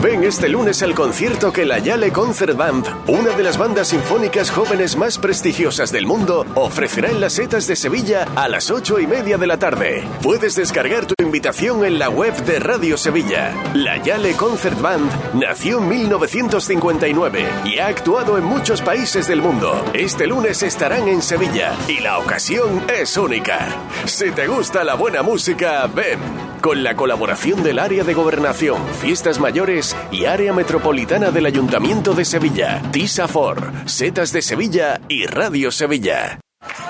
[0.00, 4.50] Ven este lunes al concierto que la Yale Concert Band, una de las bandas sinfónicas
[4.50, 9.06] jóvenes más prestigiosas del mundo, ofrecerá en las setas de Sevilla a las ocho y
[9.06, 10.04] media de la tarde.
[10.22, 13.54] Puedes descargar tu invitación en la web de Radio Sevilla.
[13.74, 19.84] La Yale Concert Band nació en 1959 y ha actuado en muchos países del mundo.
[19.92, 23.68] Este lunes estarán en Sevilla y la ocasión es única.
[24.06, 26.52] Si te gusta la buena música, ven.
[26.62, 32.24] Con la colaboración del Área de Gobernación, Fiestas Mayores y Área Metropolitana del Ayuntamiento de
[32.24, 36.38] Sevilla, TISAFOR, Setas de Sevilla y Radio Sevilla.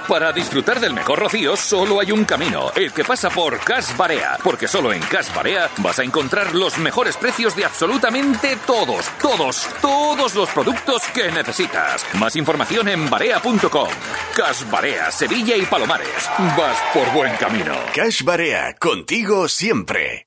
[0.09, 4.37] Para disfrutar del mejor rocío solo hay un camino, el que pasa por Cas Barea,
[4.43, 9.69] porque solo en Cas Barea vas a encontrar los mejores precios de absolutamente todos, todos,
[9.81, 12.05] todos los productos que necesitas.
[12.19, 13.89] Más información en barea.com.
[14.37, 16.29] Cas Barea, Sevilla y Palomares.
[16.59, 17.75] Vas por buen camino.
[17.95, 20.27] Cash Barea, contigo siempre.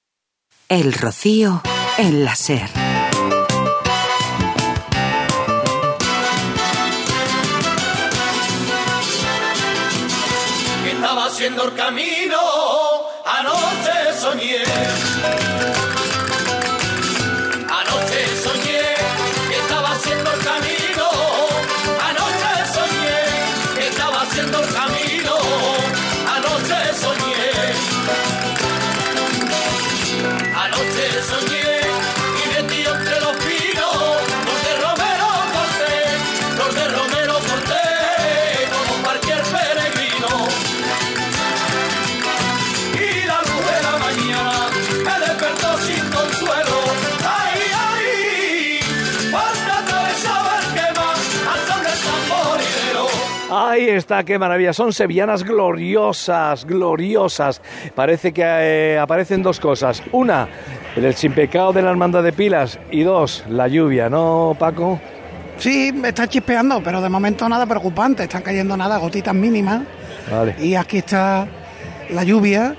[0.67, 1.61] El rocío
[1.99, 2.67] en la SER.
[10.87, 12.39] estaba haciendo el camino,
[53.95, 54.73] está, qué maravilla.
[54.73, 57.61] Son sevillanas gloriosas, gloriosas.
[57.93, 60.01] Parece que eh, aparecen dos cosas.
[60.11, 60.47] Una,
[60.95, 62.79] el sin pecado de la hermandad de pilas.
[62.91, 64.99] Y dos, la lluvia, ¿no, Paco?
[65.57, 68.23] Sí, me está chispeando, pero de momento nada preocupante.
[68.23, 69.81] Están cayendo nada, gotitas mínimas.
[70.31, 70.55] Vale.
[70.59, 71.47] Y aquí está
[72.09, 72.75] la lluvia.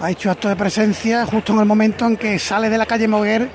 [0.00, 3.08] Ha hecho acto de presencia justo en el momento en que sale de la calle
[3.08, 3.48] Moguer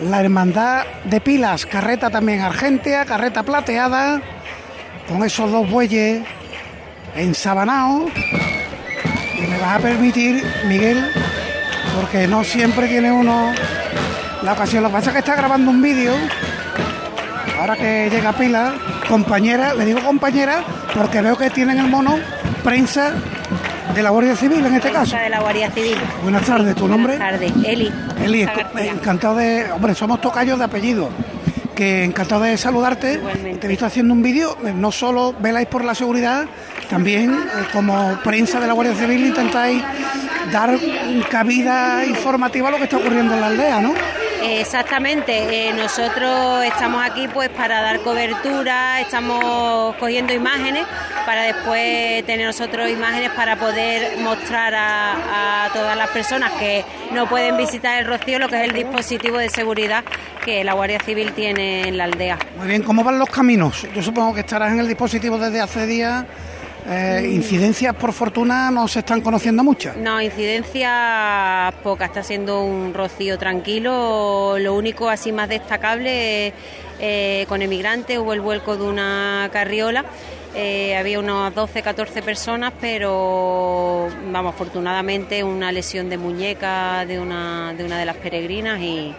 [0.00, 1.66] la hermandad de pilas.
[1.66, 4.20] Carreta también argentea, carreta plateada.
[5.12, 6.22] Con esos dos bueyes
[7.14, 8.10] ensabanados.
[9.36, 11.04] Y me vas a permitir, Miguel,
[12.00, 13.52] porque no siempre tiene uno
[14.42, 14.82] la ocasión.
[14.82, 16.14] Lo que pasa es que está grabando un vídeo.
[17.60, 18.72] Ahora que llega Pila,
[19.06, 22.18] compañera, le digo compañera, porque veo que tienen el mono
[22.64, 23.12] prensa
[23.94, 25.16] de la Guardia Civil en este caso.
[25.16, 25.98] de la Guardia Civil.
[26.22, 27.18] Buenas tardes, ¿tu nombre?
[27.18, 27.92] Buenas tardes, Eli.
[28.24, 29.70] Eli, encantado de.
[29.72, 31.10] Hombre, somos tocayos de apellido.
[31.74, 33.18] Que encantado de saludarte.
[33.60, 34.56] Te he visto haciendo un vídeo.
[34.64, 36.46] eh, No solo veláis por la seguridad,
[36.90, 37.36] también eh,
[37.72, 39.82] como prensa de la Guardia Civil intentáis
[40.52, 40.78] dar
[41.30, 43.94] cabida informativa a lo que está ocurriendo en la aldea, ¿no?
[44.42, 50.84] Exactamente, eh, nosotros estamos aquí pues para dar cobertura, estamos cogiendo imágenes
[51.24, 57.28] para después tener nosotros imágenes para poder mostrar a, a todas las personas que no
[57.28, 60.04] pueden visitar el Rocío lo que es el dispositivo de seguridad
[60.44, 62.38] que la Guardia Civil tiene en la aldea.
[62.58, 63.86] Muy bien, ¿cómo van los caminos?
[63.94, 66.24] Yo supongo que estarás en el dispositivo desde hace días.
[66.88, 69.96] Eh, incidencias, por fortuna, no se están conociendo muchas.
[69.96, 74.56] No, incidencia poca, está siendo un rocío tranquilo.
[74.58, 76.52] Lo único así más destacable,
[77.00, 80.04] eh, con emigrantes hubo el vuelco de una carriola.
[80.54, 87.72] Eh, había unas 12, 14 personas, pero vamos, afortunadamente una lesión de muñeca de una
[87.72, 89.14] de, una de las peregrinas y,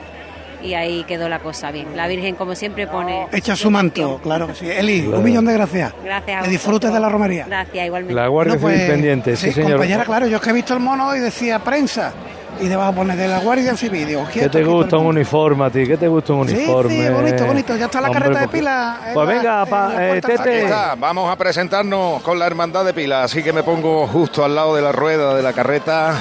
[0.64, 1.96] y ahí quedó la cosa bien.
[1.96, 3.28] La Virgen, como siempre, pone...
[3.32, 4.70] Echa su manto, claro que sí.
[4.70, 5.94] Eli, un millón de gracias.
[6.04, 6.40] Gracias.
[6.42, 7.46] a Que disfrutes de la romería.
[7.48, 8.14] Gracias, igualmente.
[8.14, 9.72] La Guardia Bueno, Civil pues, pendiente, sí, sí, señor.
[9.74, 12.14] compañera, claro, yo es que he visto el mono y decía prensa.
[12.62, 14.06] Y debajo pone de la Guardia Civil.
[14.08, 15.88] Digo, ¿Qué te gusta un uniforme a ti?
[15.88, 16.96] ¿Qué te gusta un Sí, uniforme?
[17.08, 17.76] sí, bonito, bonito.
[17.76, 19.00] Ya está la Hombre, carreta de pila.
[19.08, 20.34] en Pues la- venga, en pa- eh, Tete.
[20.40, 24.46] Aquí está, vamos a presentarnos con la hermandad de pilas, así que me pongo justo
[24.46, 26.14] al lado de la rueda de la carreta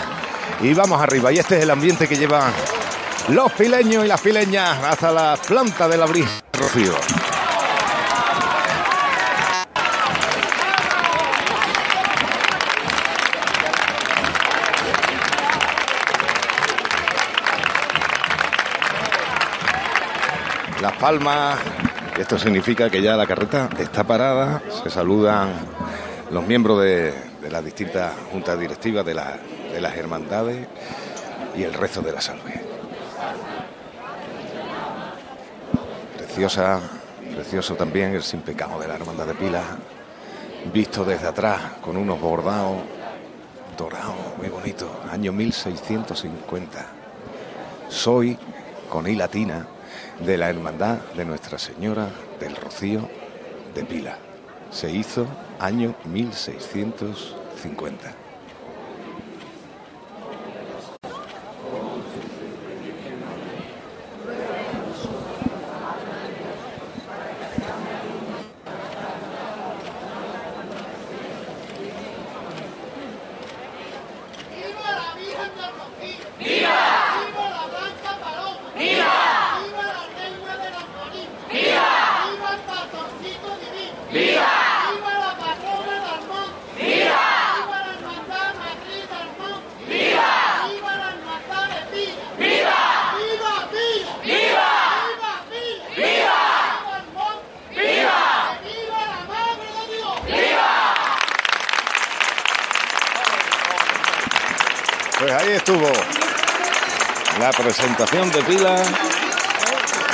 [0.63, 1.31] y vamos arriba.
[1.33, 2.51] Y este es el ambiente que llevan
[3.29, 6.95] los pileños y las pileñas hasta la planta de la brisa, Rocío.
[20.81, 21.59] Las palmas,
[22.19, 25.51] esto significa que ya la carreta está parada, se saludan
[26.31, 29.37] los miembros de, de las distintas juntas directivas de, la-
[29.73, 30.67] de las hermandades
[31.57, 32.62] y el resto de la salve.
[36.33, 36.81] Preciosa,
[37.35, 39.67] precioso también el sin pecado de la hermandad de Pilas,
[40.73, 42.79] visto desde atrás, con unos bordados
[43.77, 46.87] dorados, muy bonitos, año 1650.
[47.91, 48.39] Soy,
[48.89, 49.67] con I latina,
[50.25, 52.09] de la Hermandad de Nuestra Señora
[52.41, 53.11] del Rocío
[53.75, 54.17] de Pila.
[54.71, 55.27] Se hizo
[55.61, 58.22] año 1650.
[107.43, 108.77] La presentación de Pila,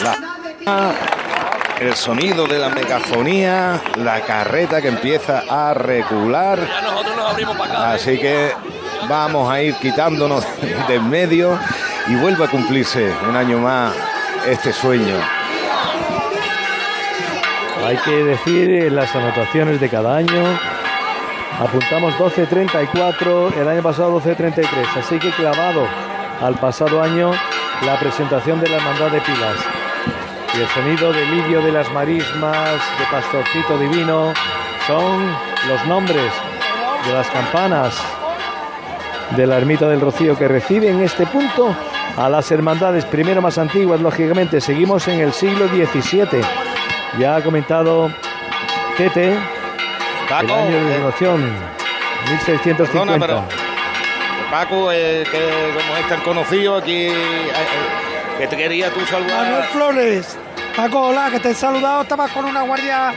[0.03, 0.95] la-
[1.79, 6.59] el sonido de la megafonía, la carreta que empieza a recular.
[7.77, 8.51] Así que
[9.09, 10.43] vamos a ir quitándonos
[10.89, 11.59] de en medio
[12.07, 13.93] y vuelve a cumplirse un año más
[14.47, 15.17] este sueño.
[17.87, 20.59] Hay que decir eh, las anotaciones de cada año.
[21.61, 24.67] Apuntamos 12.34, el año pasado 12.33,
[24.99, 25.87] así que clavado
[26.41, 27.33] al pasado año
[27.85, 29.57] la presentación de la Hermandad de Pilas.
[30.57, 34.33] Y el sonido de lidio de las marismas, de Pastorcito Divino,
[34.87, 35.27] son
[35.69, 36.33] los nombres
[37.07, 37.95] de las campanas
[39.37, 41.77] de la Ermita del Rocío que recibe en este punto
[42.17, 44.61] a las hermandades primero más antiguas, lógicamente.
[44.61, 46.41] Seguimos en el siglo XVII.
[47.19, 48.11] Ya ha comentado
[48.97, 49.37] Tete
[50.29, 51.41] Paco, el año de eh, renovación,
[52.31, 53.19] 1650.
[53.19, 53.68] Perdona, pero
[54.51, 59.29] Paco, eh, que como es tan conocido aquí, eh, eh, que te quería tú Manuel
[59.29, 59.69] saludar.
[59.73, 60.37] Flores.
[60.77, 62.03] Paco, hola, que te he saludado.
[62.03, 63.13] Estabas con una guardia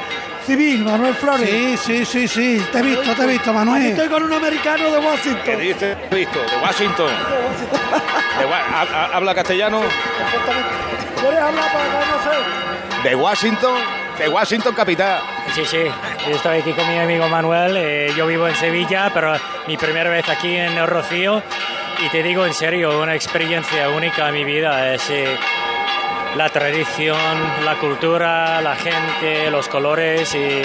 [0.45, 1.49] civil, Manuel Flores.
[1.49, 2.65] Sí, sí, sí, sí.
[2.71, 3.81] Te he visto, te he visto, Manuel.
[3.81, 5.59] Aquí estoy con un americano de ¿Qué Washington.
[5.59, 6.39] dices, visto?
[6.39, 7.09] De Washington.
[8.39, 9.81] De Wa- ha- ha- ¿Habla castellano?
[11.19, 12.05] ¿Quieres hablar para?
[12.05, 12.23] No
[13.03, 13.09] sé.
[13.09, 13.77] De Washington,
[14.17, 15.21] de Washington capital.
[15.53, 15.83] Sí, sí,
[16.27, 19.33] yo estoy aquí con mi amigo Manuel, eh, yo vivo en Sevilla, pero
[19.67, 21.41] mi primera vez aquí en el Rocío
[22.03, 25.37] y te digo en serio, una experiencia única en mi vida es eh,
[26.35, 27.17] la tradición,
[27.63, 30.63] la cultura, la gente, los colores y eh,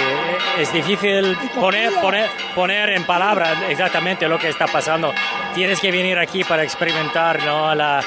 [0.59, 5.13] es difícil poner, poner, poner en palabras exactamente lo que está pasando.
[5.55, 7.75] Tienes que venir aquí para experimentar ¿no?
[7.75, 8.01] la,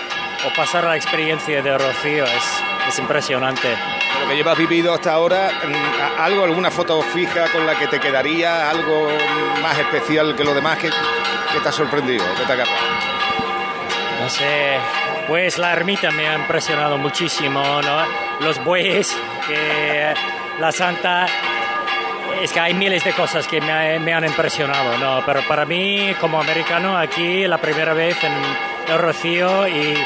[0.47, 3.99] o pasar la experiencia de Rocío, es, es impresionante.
[4.30, 8.70] Que llevas vivido hasta ahora, mm, algo, alguna foto fija con la que te quedaría,
[8.70, 9.08] algo
[9.60, 12.78] más especial que lo demás que, que te ha sorprendido, que te ha agarrado.
[14.22, 14.78] No sé,
[15.28, 18.06] pues la ermita me ha impresionado muchísimo, ¿no?
[18.42, 20.13] Los bueyes, que
[20.60, 21.26] la santa,
[22.39, 25.24] es que hay miles de cosas que me, me han impresionado, ¿no?
[25.26, 28.34] Pero para mí, como americano, aquí la primera vez en
[28.94, 29.98] el Rocío y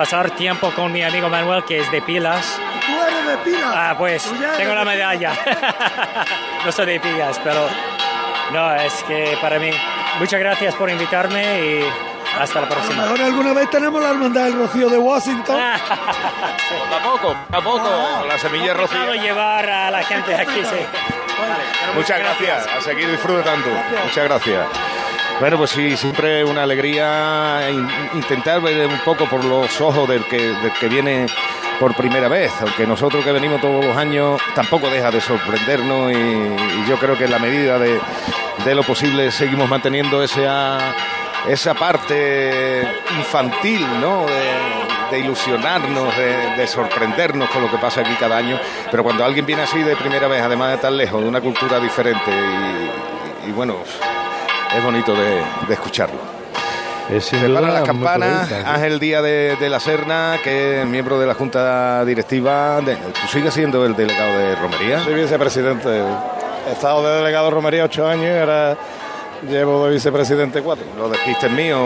[0.00, 2.58] pasar tiempo con mi amigo Manuel, que es de Pilas.
[2.86, 3.90] Tú eres de pila.
[3.90, 5.34] Ah, pues tengo la medalla.
[6.64, 7.68] no soy de Pilas, pero
[8.50, 9.70] no, es que para mí,
[10.18, 11.84] muchas gracias por invitarme y
[12.40, 13.02] hasta la próxima.
[13.02, 15.60] mejor alguna vez tenemos la hermandad del Rocío de Washington.
[16.70, 19.14] Poco a poco, poco a poco, con la semilla rocío.
[19.16, 20.78] llevar a la gente aquí, sí.
[21.94, 23.68] Muchas gracias, a seguir disfrutando.
[24.06, 24.66] Muchas gracias.
[25.40, 30.22] Bueno, pues sí, siempre una alegría in- intentar ver un poco por los ojos del
[30.24, 31.26] que, del que viene
[31.78, 36.86] por primera vez, aunque nosotros que venimos todos los años tampoco deja de sorprendernos y,
[36.90, 37.98] yo creo que en la medida de,
[38.66, 40.94] de lo posible seguimos manteniendo esa,
[41.48, 44.26] esa parte infantil, ¿no?
[44.26, 48.60] De, ilusionarnos, de, de sorprendernos con lo que pasa aquí cada año,
[48.92, 51.80] pero cuando alguien viene así de primera vez, además de tan lejos, de una cultura
[51.80, 52.30] diferente
[53.48, 53.74] y bueno,
[54.76, 56.18] es bonito de, de escucharlo.
[57.10, 58.50] Es Se las campanas.
[58.64, 62.80] Ángel Díaz de, de la Serna, que es miembro de la Junta Directiva.
[62.80, 65.00] de- ¿Tú sigues siendo el delegado de Romería?
[65.02, 65.88] Soy vicepresidente.
[66.68, 68.76] He estado de delegado de Romería ocho años y ahora
[69.48, 70.84] llevo de vicepresidente cuatro.
[70.96, 71.78] Lo dijiste mío,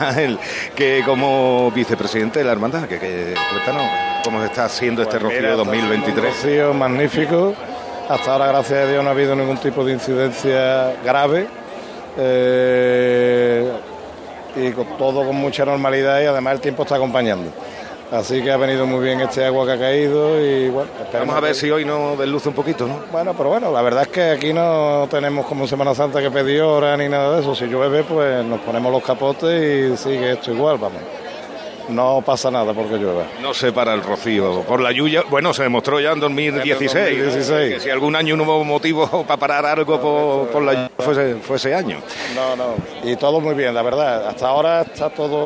[0.00, 0.38] Ángel,
[0.74, 3.84] que como vicepresidente de la hermandad, que, que cuéntanos
[4.24, 6.34] cómo se está haciendo este Pues mira, Rocío está siendo un 2023.
[6.34, 7.54] Rocío magnífico.
[8.08, 11.46] Hasta ahora, gracias a Dios, no ha habido ningún tipo de incidencia grave.
[12.18, 13.70] Eh,
[14.56, 17.50] y con todo con mucha normalidad y además el tiempo está acompañando.
[18.10, 21.40] Así que ha venido muy bien este agua que ha caído y bueno, Vamos a
[21.40, 22.98] ver si hoy nos desluce un poquito, ¿no?
[23.12, 26.62] Bueno, pero bueno, la verdad es que aquí no tenemos como Semana Santa que pedir
[26.62, 27.54] hora ni nada de eso.
[27.54, 31.00] Si llueve, pues nos ponemos los capotes y sigue esto igual, vamos.
[31.88, 33.24] No pasa nada porque llueva.
[33.42, 34.62] No se para el rocío.
[34.62, 36.94] Por la lluvia, bueno, se demostró ya en 2016.
[36.94, 37.74] En 2016.
[37.74, 41.12] Que si algún año no hubo motivo para parar algo por, por la lluvia, fue
[41.12, 41.98] ese, fue ese año.
[42.34, 42.74] No, no.
[43.02, 44.28] Y todo muy bien, la verdad.
[44.28, 45.44] Hasta ahora está todo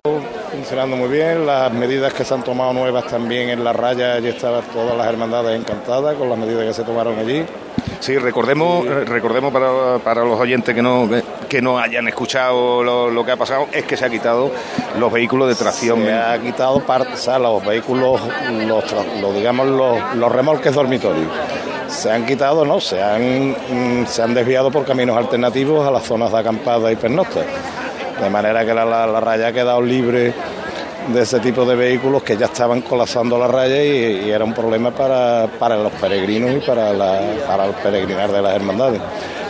[0.52, 1.46] funcionando muy bien.
[1.46, 5.06] Las medidas que se han tomado nuevas también en la raya, allí estaban todas las
[5.06, 7.44] hermandades encantadas con las medidas que se tomaron allí.
[8.00, 11.08] Sí, recordemos, eh, recordemos para, para los oyentes que no,
[11.48, 14.50] que no hayan escuchado lo, lo que ha pasado, es que se ha quitado
[14.98, 16.02] los vehículos de tracción.
[16.02, 18.20] Se ha quitado parte, o sea, los vehículos,
[18.66, 21.28] los, digamos, los, los remolques dormitorios.
[21.88, 22.80] Se han quitado, ¿no?
[22.80, 26.96] Se han, mm, se han desviado por caminos alternativos a las zonas de acampada y
[26.96, 27.44] pernoctas.
[28.20, 30.32] De manera que la, la- la raya ha quedado libre
[31.08, 34.90] de ese tipo de vehículos que ya estaban colapsando la raya y, era un problema
[34.90, 39.00] para, para los peregrinos y para, la, para el peregrinar de las hermandades.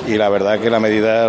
[0.06, 1.28] Y la verdad que la medida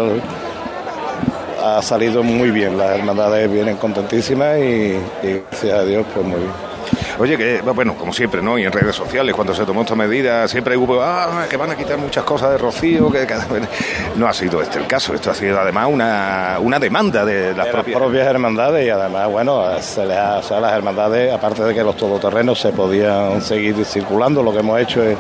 [1.63, 6.39] ha salido muy bien, las hermandades vienen contentísimas y, y gracias a Dios pues muy
[6.39, 6.74] bien.
[7.17, 8.57] Oye, que bueno, como siempre, ¿no?
[8.59, 11.75] Y en redes sociales, cuando se tomó esta medida, siempre hubo, ah, que van a
[11.77, 13.25] quitar muchas cosas de Rocío, que.
[14.15, 17.65] No ha sido este el caso, esto ha sido además una, una demanda de las
[17.67, 17.93] de propias...
[17.95, 21.73] las propias hermandades y además, bueno, se les ha- o sea, las hermandades, aparte de
[21.73, 25.17] que los todoterrenos se podían seguir circulando, lo que hemos hecho es,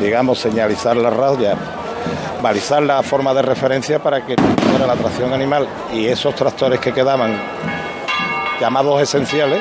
[0.00, 1.54] digamos, señalizar la raya,
[2.42, 4.34] balizar la forma de referencia para que
[4.70, 7.34] fuera la tracción animal y esos tractores que quedaban
[8.60, 9.60] llamados esenciales,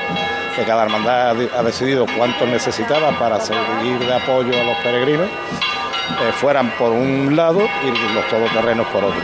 [0.58, 4.76] que cada hermandad ha de- ha decidido cuántos necesitaba para seguir de apoyo a los
[4.78, 9.22] peregrinos, eh, fueran por un lado y los todoterrenos por otro.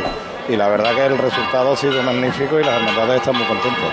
[0.47, 3.89] Y la verdad que el resultado ha sido magnífico y las hermandades están muy contentas.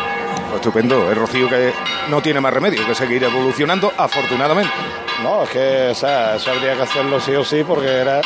[0.51, 1.73] Pues estupendo, el Rocío que
[2.09, 4.73] no tiene más remedio que seguir evolucionando, afortunadamente.
[5.23, 8.21] No, es que, o sea, eso habría que hacerlo sí o sí porque era,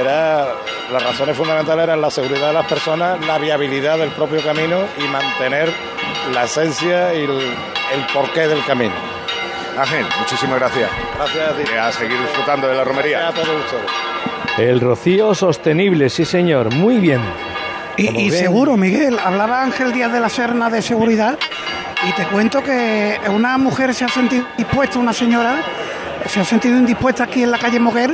[0.00, 0.46] era,
[0.90, 5.02] las razones fundamentales eran la seguridad de las personas, la viabilidad del propio camino y
[5.08, 5.70] mantener
[6.32, 8.94] la esencia y el, el porqué del camino.
[9.78, 10.90] Ángel, muchísimas gracias.
[11.16, 11.72] Gracias a ti.
[11.76, 13.28] A seguir disfrutando de la romería.
[13.28, 13.90] A todos ustedes.
[14.58, 17.20] El rocío sostenible, sí señor, muy bien.
[17.96, 21.38] Y, seguro, Miguel, hablaba Ángel Díaz de la Serna de seguridad
[22.08, 25.62] y te cuento que una mujer se ha sentido indispuesta, una señora
[26.26, 28.10] se ha sentido indispuesta aquí en la calle Moguer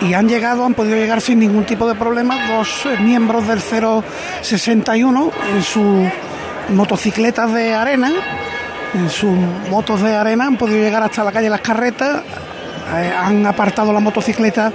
[0.00, 3.60] y han llegado, han podido llegar sin ningún tipo de problema dos eh, miembros del
[3.60, 6.08] 061 en sus
[6.70, 8.12] motocicletas de arena,
[8.94, 9.36] en sus
[9.70, 12.22] motos de arena, han podido llegar hasta la calle Las Carretas,
[12.94, 14.72] eh, han apartado la motocicleta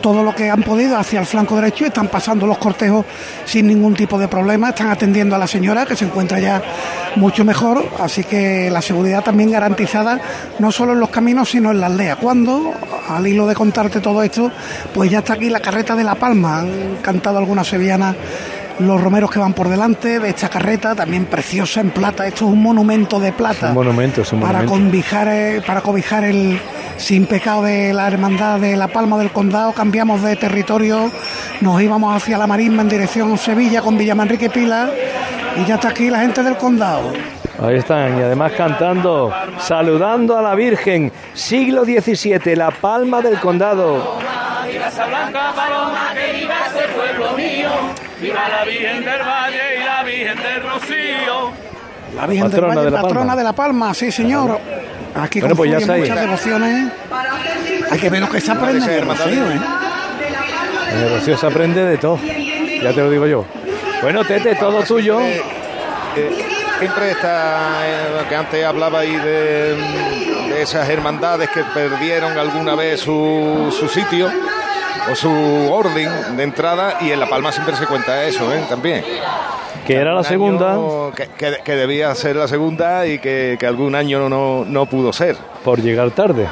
[0.00, 3.06] todo lo que han podido hacia el flanco derecho y están pasando los cortejos
[3.44, 6.60] sin ningún tipo de problema, están atendiendo a la señora que se encuentra ya
[7.14, 10.20] mucho mejor, así que la seguridad también garantizada
[10.58, 12.16] no solo en los caminos sino en la aldea.
[12.16, 12.72] Cuando,
[13.08, 14.50] al hilo de contarte todo esto,
[14.92, 18.16] pues ya está aquí la carreta de La Palma, han cantado algunas sevillanas
[18.78, 22.52] los romeros que van por delante de esta carreta, también preciosa en plata, esto es
[22.52, 24.90] un monumento de plata Un monumento, es un para monumento.
[24.90, 26.60] cobijar, eh, para cobijar el
[26.96, 31.10] sin pecado de la hermandad de La Palma del Condado, cambiamos de territorio,
[31.60, 34.90] nos íbamos hacia la marisma en dirección Sevilla con Villamanrique Pila
[35.56, 37.12] y ya está aquí la gente del condado.
[37.62, 44.18] Ahí están, y además cantando, saludando a la Virgen, siglo XVII, la palma del condado.
[44.66, 47.68] Viva esa blanca paloma, que viva ese pueblo mío.
[48.22, 51.50] Viva la Virgen del Valle y la Virgen del Rocío.
[52.14, 53.36] La Virgen Patrona del Valle, de La patrona Palma.
[53.36, 54.58] de La Palma, sí señor.
[55.14, 56.00] Aquí Bueno, pues ya está ahí.
[56.02, 56.92] muchas devociones.
[57.90, 59.60] Hay que ver lo que se aprende en el Rocío, ¿eh?
[60.92, 63.44] En el Rocío se aprende de todo, ya te lo digo yo.
[64.02, 65.20] Bueno, Tete, todo tuyo.
[65.20, 65.40] Eh,
[66.78, 69.74] siempre está, eh, que antes hablaba ahí de,
[70.48, 74.30] de esas hermandades que perdieron alguna vez su, su sitio
[75.10, 75.30] o su
[75.72, 78.62] orden de entrada y en La Palma siempre se cuenta eso, ¿eh?
[78.68, 79.04] También.
[79.86, 80.76] Que era la segunda.
[81.16, 85.12] Que, que- que debía ser la segunda y que, que algún año no, no pudo
[85.12, 85.36] ser.
[85.64, 86.46] Por llegar tarde.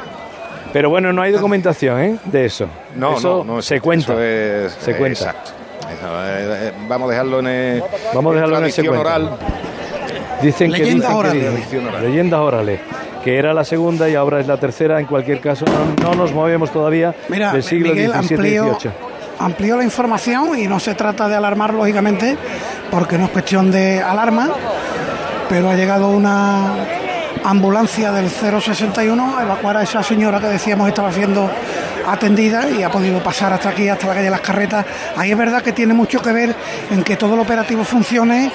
[0.72, 2.16] Pero bueno, no hay documentación ¿eh?
[2.24, 2.66] de eso.
[2.96, 4.14] No, eso no, no, se eso cuenta.
[4.24, 5.18] es- se cuenta.
[5.30, 5.50] Exacto.
[5.92, 7.82] Eso, eh, eh, vamos a dejarlo en, el-
[8.14, 9.30] Vamos a dejarlo en oral.
[10.42, 11.56] Dicen que Leyendas dicen que orales.
[11.70, 12.80] dicen- leyendas orales.
[13.24, 14.98] Que era la segunda y ahora es la tercera.
[14.98, 18.92] En cualquier caso, no, no nos movemos todavía Mira, del siglo Miguel XVII amplió, XVIII.
[19.38, 22.36] amplió la información y no se trata de alarmar, lógicamente,
[22.90, 24.48] porque no es cuestión de alarma,
[25.48, 26.74] pero ha llegado una
[27.44, 31.50] ambulancia del 061 a evacuar a esa señora que decíamos estaba siendo
[32.06, 34.84] atendida y ha podido pasar hasta aquí, hasta la calle Las Carretas.
[35.16, 36.54] Ahí es verdad que tiene mucho que ver
[36.90, 38.50] en que todo el operativo funcione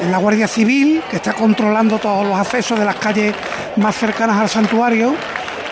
[0.00, 3.34] en la Guardia Civil, que está controlando todos los accesos de las calles
[3.76, 5.14] más cercanas al santuario,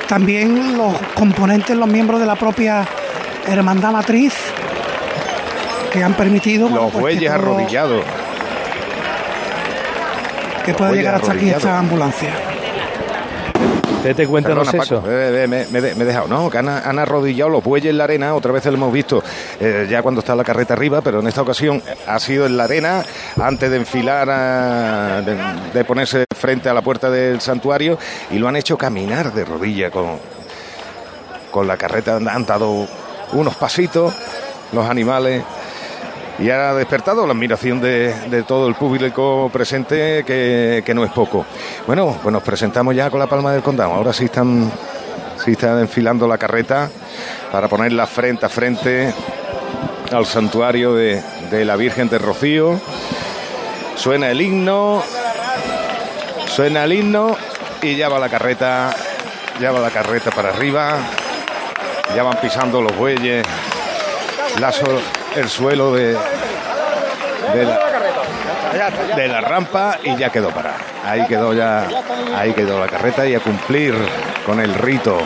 [0.08, 2.86] también los componentes, los miembros de la propia
[3.46, 4.34] hermandad matriz,
[5.92, 6.68] que han permitido...
[6.68, 8.04] Los pues, bueyes arrodillados.
[10.64, 12.55] Que pueda llegar hasta aquí esta ambulancia.
[14.08, 14.96] Tete, cuéntanos Perdona, eso.
[15.00, 16.48] Paco, eh, eh, me, me- me he dejado, ¿no?
[16.50, 19.22] Que han, han arrodillado los bueyes en la arena, otra vez lo hemos visto
[19.60, 22.64] eh, ya cuando está la carreta arriba, pero en esta ocasión ha sido en la
[22.64, 23.04] arena,
[23.40, 25.36] antes de enfilar, a- de,
[25.74, 27.98] de ponerse frente a la puerta del santuario,
[28.30, 30.18] y lo han hecho caminar de rodilla con,
[31.50, 32.86] con la carreta, han dado
[33.32, 34.14] unos pasitos
[34.72, 35.42] los animales.
[36.38, 41.10] Y ha despertado la admiración de, de todo el público presente, que, que no es
[41.12, 41.46] poco.
[41.86, 43.94] Bueno, pues nos presentamos ya con la palma del condado.
[43.94, 44.70] Ahora sí están,
[45.46, 46.90] están enfilando la carreta
[47.50, 49.14] para ponerla frente a frente
[50.12, 52.78] al santuario de, de la Virgen de Rocío.
[53.96, 55.02] Suena el himno,
[56.54, 57.34] suena el himno
[57.80, 58.94] y ya va la carreta,
[59.58, 60.98] ya va la carreta para arriba,
[62.14, 63.42] ya van pisando los bueyes,
[64.60, 65.00] la so-
[65.36, 66.16] el suelo de,
[69.16, 70.76] de la, rampa y ya quedó para.
[71.04, 71.86] Ahí quedó ya,
[72.36, 73.94] ahí quedó la carreta y a cumplir
[74.44, 75.18] con el rito.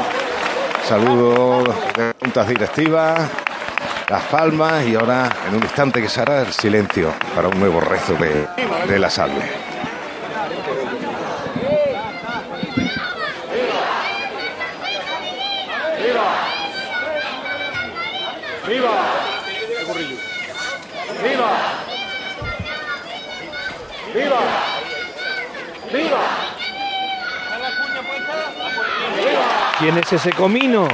[0.86, 3.20] Saludos de juntas directivas,
[4.08, 7.80] las palmas y ahora en un instante que se hará el silencio para un nuevo
[7.80, 8.46] rezo de,
[8.88, 9.59] de la salve.
[24.14, 24.40] ¡Viva!
[25.92, 26.18] ¡Viva!
[29.78, 30.86] ¿Quién es ese comino?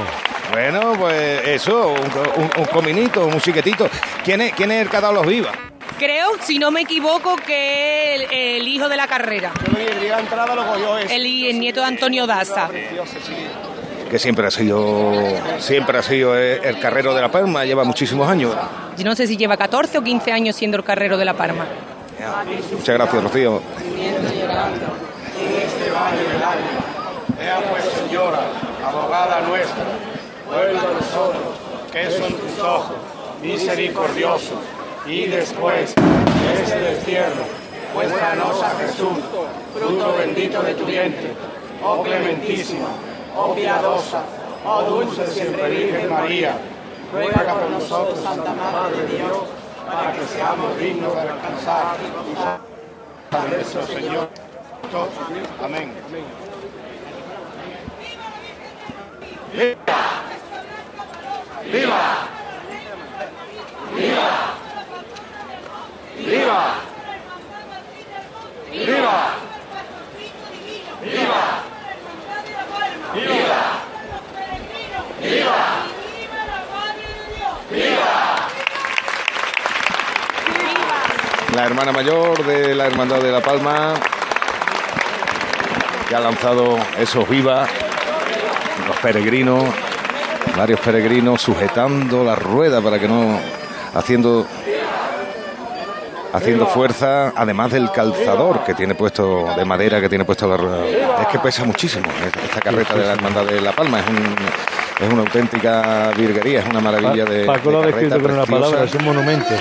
[0.51, 3.89] Bueno, pues eso, un, un- un cominito, un chiquetito.
[4.23, 5.53] ¿Quién es, quién es el que ha dado los vivas?
[5.99, 9.51] Creo, si no me equivoco, que el, el hijo de la carrera.
[11.09, 12.69] El, el nieto de Antonio Daza.
[14.09, 15.11] Que siempre ha sido,
[15.59, 18.55] siempre ha sido el, el carrero de la Palma, lleva muchísimos años.
[18.97, 21.65] Yo no sé si lleva 14 o 15 años siendo el carrero de la Parma.
[22.71, 23.61] Muchas gracias, Rocío.
[27.39, 28.39] Ea pues, señora,
[28.83, 29.83] abogada nuestra,
[30.47, 31.55] vuelva a nosotros,
[31.91, 32.95] que son tus ojos,
[33.41, 34.59] misericordiosos,
[35.05, 37.45] y después de este destierro,
[37.93, 39.17] muéstranos a Jesús,
[39.73, 41.33] fruto bendito de tu vientre,
[41.83, 42.87] oh clementísima,
[43.35, 44.23] oh piadosa,
[44.65, 46.57] oh dulce siempre Virgen María,
[47.13, 49.37] ruega por nosotros, Santa Madre de Dios,
[49.87, 54.29] para que seamos dignos de alcanzar y eso, Señor.
[55.63, 55.93] Amén.
[59.53, 59.77] ¡Viva!
[61.71, 62.03] ¡Viva!
[63.95, 64.29] ¡Viva!
[66.17, 66.61] ¡Viva!
[68.71, 69.17] ¡Viva!
[71.01, 71.43] ¡Viva!
[73.13, 73.61] ¡Viva!
[75.21, 75.61] ¡Viva!
[77.71, 78.26] ¡Viva!
[81.57, 83.95] La hermana mayor de la Hermandad de La Palma,
[86.07, 87.67] que ha lanzado esos vivas,
[88.87, 89.63] los peregrinos,
[90.55, 93.39] varios peregrinos sujetando la rueda para que no,
[93.95, 94.45] haciendo,
[96.31, 100.85] haciendo fuerza, además del calzador que tiene puesto, de madera que tiene puesto la rueda.
[101.21, 102.05] Es que pesa muchísimo
[102.43, 104.35] esta carreta de la Hermandad de La Palma, es un...
[104.99, 107.45] Es una auténtica virguería, es una maravilla de.
[107.45, 109.53] Paco lo ha descrito con una palabra, es un monumento.
[109.53, 109.59] ¿eh?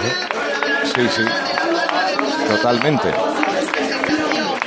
[0.94, 1.22] Sí, sí.
[2.48, 3.12] Totalmente.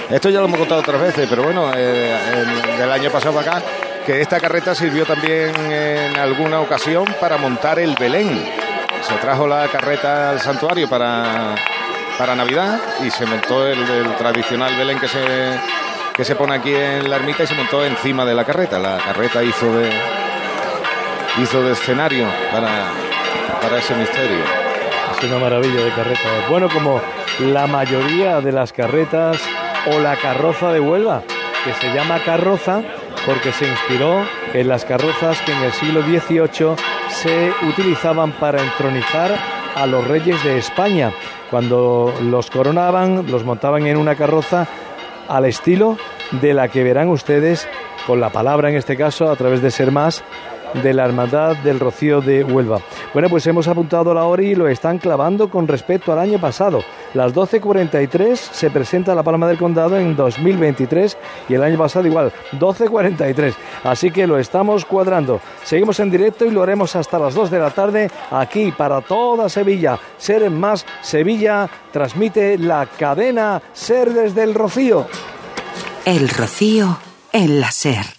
[0.10, 3.62] Esto ya lo hemos contado otras veces, pero bueno, eh, el- del año pasado acá,
[4.06, 8.44] que esta carreta sirvió también en alguna ocasión para montar el Belén.
[9.04, 11.54] Se trajo la carreta al santuario para,
[12.18, 15.20] para Navidad y se montó el, el tradicional Belén que se,
[16.16, 18.80] que se pone aquí en la ermita y se montó encima de la carreta.
[18.80, 19.92] La carreta hizo de,
[21.42, 22.68] hizo de escenario para,
[23.62, 24.44] para ese misterio.
[25.18, 26.30] Es una maravilla de carreta.
[26.50, 27.00] Bueno, como
[27.40, 29.40] la mayoría de las carretas
[29.94, 31.24] o la carroza de Huelva,
[31.64, 32.82] que se llama carroza
[33.26, 34.24] porque se inspiró
[34.54, 36.76] en las carrozas que en el siglo XVIII
[37.10, 39.32] se utilizaban para entronizar
[39.76, 41.12] a los reyes de España.
[41.50, 44.68] Cuando los coronaban, los montaban en una carroza
[45.28, 45.98] al estilo
[46.42, 47.68] de la que verán ustedes
[48.06, 50.24] con la palabra en este caso a través de Ser Más
[50.74, 52.80] de la Hermandad del Rocío de Huelva.
[53.14, 56.84] Bueno, pues hemos apuntado la hora y lo están clavando con respecto al año pasado.
[57.14, 61.18] Las 12.43 se presenta la Palma del Condado en 2023
[61.50, 63.54] y el año pasado igual, 12.43.
[63.84, 65.40] Así que lo estamos cuadrando.
[65.64, 69.50] Seguimos en directo y lo haremos hasta las 2 de la tarde aquí para toda
[69.50, 70.00] Sevilla.
[70.18, 75.08] Ser Más Sevilla transmite la cadena Ser desde el Rocío.
[76.06, 76.98] El rocío
[77.34, 78.19] en la SER.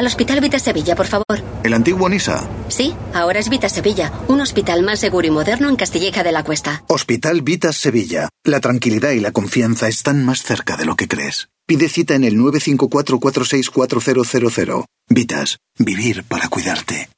[0.00, 1.44] Al Hospital Vita Sevilla, por favor.
[1.62, 2.48] ¿El antiguo Nisa?
[2.68, 6.42] Sí, ahora es Vita Sevilla, un hospital más seguro y moderno en Castilleja de la
[6.42, 6.84] Cuesta.
[6.88, 8.30] Hospital Vitas Sevilla.
[8.42, 11.50] La tranquilidad y la confianza están más cerca de lo que crees.
[11.66, 14.86] Pide cita en el 954-464000.
[15.10, 15.58] Vitas.
[15.76, 17.10] Vivir para cuidarte.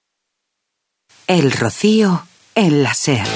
[1.29, 2.27] El rocío
[2.57, 3.29] en la SER.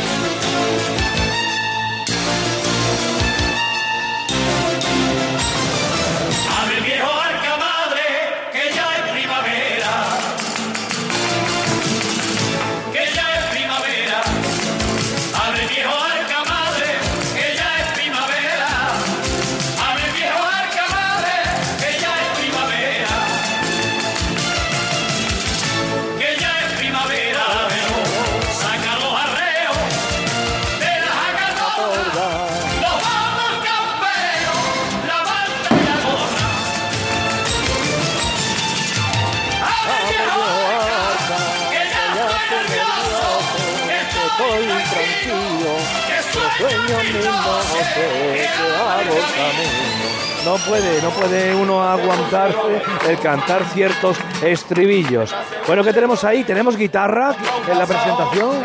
[50.56, 55.34] No puede, no puede uno aguantarse el cantar ciertos estribillos.
[55.66, 56.44] Bueno, ¿qué tenemos ahí?
[56.44, 57.36] ¿Tenemos guitarra
[57.70, 58.64] en la presentación?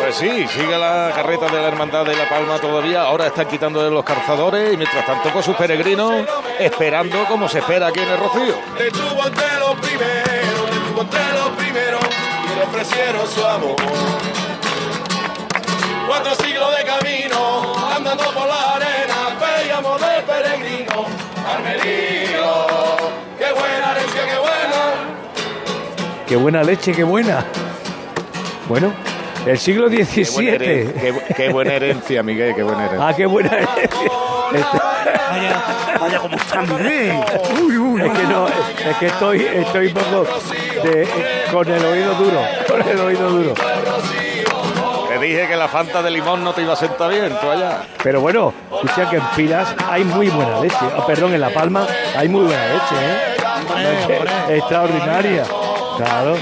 [0.00, 3.02] Pues sí, sigue la carreta de la Hermandad de La Palma todavía.
[3.02, 6.24] Ahora están quitando de los calzadores y mientras tanto con sus peregrinos
[6.58, 8.54] esperando como se espera aquí en el Rocío.
[8.78, 12.00] Detuvo entre los primeros, detuvo entre los primeros
[12.42, 14.35] y le ofrecieron su amor.
[26.26, 27.44] Qué buena leche, qué buena.
[28.68, 28.92] Bueno,
[29.46, 30.48] el siglo Qué buena, XVII.
[30.50, 30.92] heren-
[31.28, 33.08] qué- qué buena herencia, Miguel, qué buena herencia.
[33.08, 34.10] Ah, qué buena herencia.
[35.30, 35.62] Vaya,
[36.00, 37.12] vaya como está, Miguel.
[37.62, 40.26] Uy, uy, Es que no, es que estoy, estoy un poco
[40.82, 41.08] de-
[41.52, 43.54] con el oído duro, con el oído duro.
[45.08, 47.82] Te dije que la Fanta de limón no te iba a sentar bien, tú allá.
[48.02, 48.52] Pero bueno,
[48.82, 50.76] escucha que en Pilas hay muy buena leche.
[50.96, 54.56] Oh, perdón, en La Palma hay muy buena leche, ¿eh?
[54.56, 55.44] Extraordinaria.
[55.96, 56.36] Claro.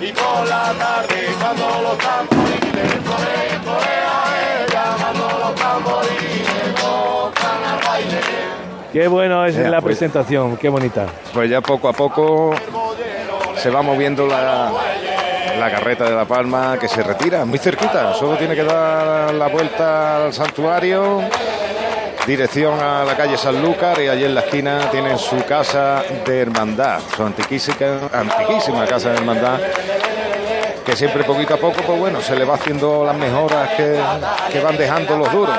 [0.00, 7.86] Y por la tarde, cuando los tamborines florean, florea ella, cuando los tamborines tocan al
[7.86, 8.20] baile.
[8.92, 9.96] Qué bueno es Ya, la pues.
[9.98, 11.06] presentación, qué bonita.
[11.34, 12.54] Pues ya poco a poco
[13.56, 14.70] se va moviendo la,
[15.58, 18.14] la carreta de La Palma que se retira, muy cerquita.
[18.14, 21.20] Solo tiene que dar la vuelta al santuario,
[22.28, 27.00] dirección a la calle Sanlúcar y allí en la esquina tienen su casa de hermandad,
[27.16, 29.58] su antiquísima, antiquísima casa de hermandad.
[30.84, 33.98] Que siempre poquito a poco, pues bueno, se le va haciendo las mejoras que,
[34.52, 35.56] que van dejando los duros.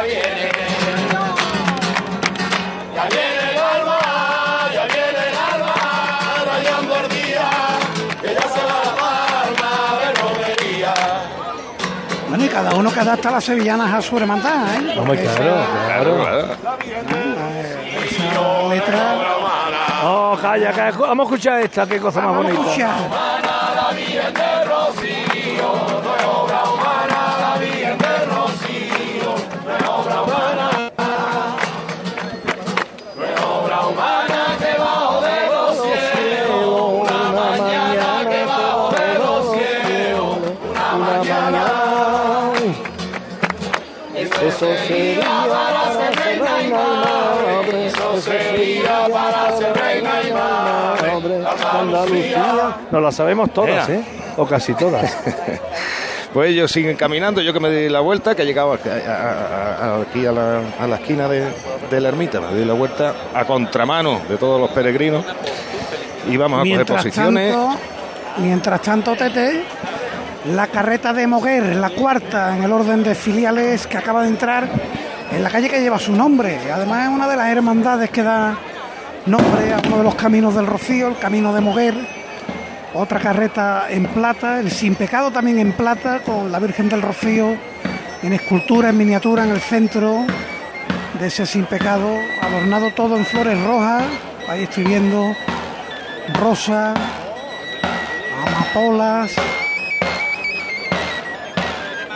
[12.50, 14.94] Cada uno que adapta las sevillanas a su hermandad, ¿eh?
[15.06, 16.58] Porque claro, claro.
[18.06, 19.18] Esa letra.
[20.04, 20.98] Oh, calla, calla.
[20.98, 22.70] Vamos a escuchar esta, qué cosa más Vamos a bonita.
[22.72, 23.59] escuchar.
[44.60, 51.44] Eso sería para ser reina y madre, eso sería para ser reina y madre.
[51.80, 52.76] Andalucía.
[52.92, 53.88] Nos las sabemos todas.
[53.90, 54.02] ¿eh?
[54.38, 55.18] O casi todas.
[56.32, 58.88] Pues ellos siguen caminando, yo que me di la vuelta, que he llegado aquí
[60.28, 61.44] a, la, a la esquina de,
[61.90, 65.26] de la ermita, me di la vuelta a contramano de todos los peregrinos
[66.30, 67.52] y vamos a coger Mientras posiciones.
[67.56, 67.80] tanto,
[68.38, 69.64] mientras tanto, Tete,
[70.46, 74.70] la carreta de Moguer, la cuarta en el orden de filiales que acaba de entrar
[75.32, 76.58] en la calle que lleva su nombre.
[76.72, 78.58] Además es una de las hermandades que da
[79.26, 81.96] nombre a uno de los caminos del Rocío, el camino de Moguer.
[82.94, 87.56] Otra carreta en plata, el Sin Pecado también en plata, con la Virgen del Rocío
[88.24, 90.26] en escultura, en miniatura en el centro
[91.20, 92.10] de ese Sin Pecado,
[92.42, 94.04] adornado todo en flores rojas.
[94.48, 95.36] Ahí estoy viendo
[96.34, 96.96] rosa,
[98.48, 99.32] amapolas,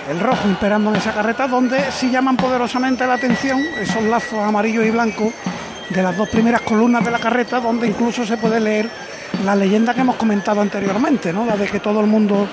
[0.10, 4.86] el rojo imperando en esa carreta, donde sí llaman poderosamente la atención esos lazos amarillos
[4.86, 5.34] y blancos
[5.90, 8.90] de las dos primeras columnas de la carreta, donde incluso se puede leer
[9.46, 11.46] la leyenda que hemos comentado anteriormente, ¿no?
[11.46, 12.48] la de que todo el mundo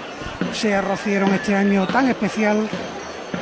[0.52, 2.68] se arrocieron este año tan especial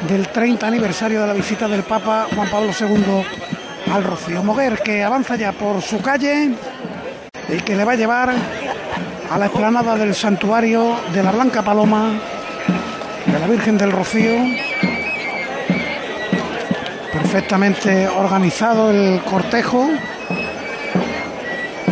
[0.09, 5.03] del 30 aniversario de la visita del Papa Juan Pablo II al Rocío Moguer, que
[5.03, 6.51] avanza ya por su calle
[7.49, 8.31] y que le va a llevar
[9.31, 12.13] a la explanada del santuario de la Blanca Paloma,
[13.33, 14.35] de la Virgen del Rocío.
[17.13, 19.89] Perfectamente organizado el cortejo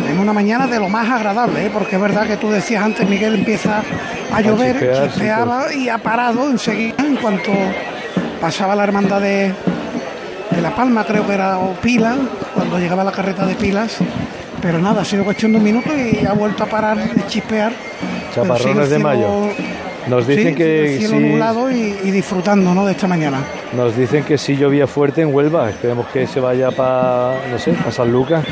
[0.09, 1.69] en una mañana de lo más agradable, ¿eh?
[1.71, 3.83] porque es verdad que tú decías antes, Miguel, empieza
[4.33, 7.51] a llover, sí, chispeaba y ha parado enseguida en cuanto
[8.41, 9.53] pasaba la hermandad de,
[10.51, 12.15] de La Palma, creo que era, o Pila,
[12.55, 13.97] cuando llegaba la carreta de Pilas.
[14.61, 17.71] Pero nada, ha sido cuestión de un minuto y ha vuelto a parar de chispear.
[18.33, 19.49] Chaparrones de mayo.
[20.09, 22.85] Nos sí, dicen que el cielo sí, nublado y, y disfrutando ¿no?
[22.85, 23.39] de esta mañana.
[23.75, 25.69] nos dicen que sí llovía fuerte en Huelva.
[25.69, 28.45] Esperemos que se vaya para, no sé, para San Lucas.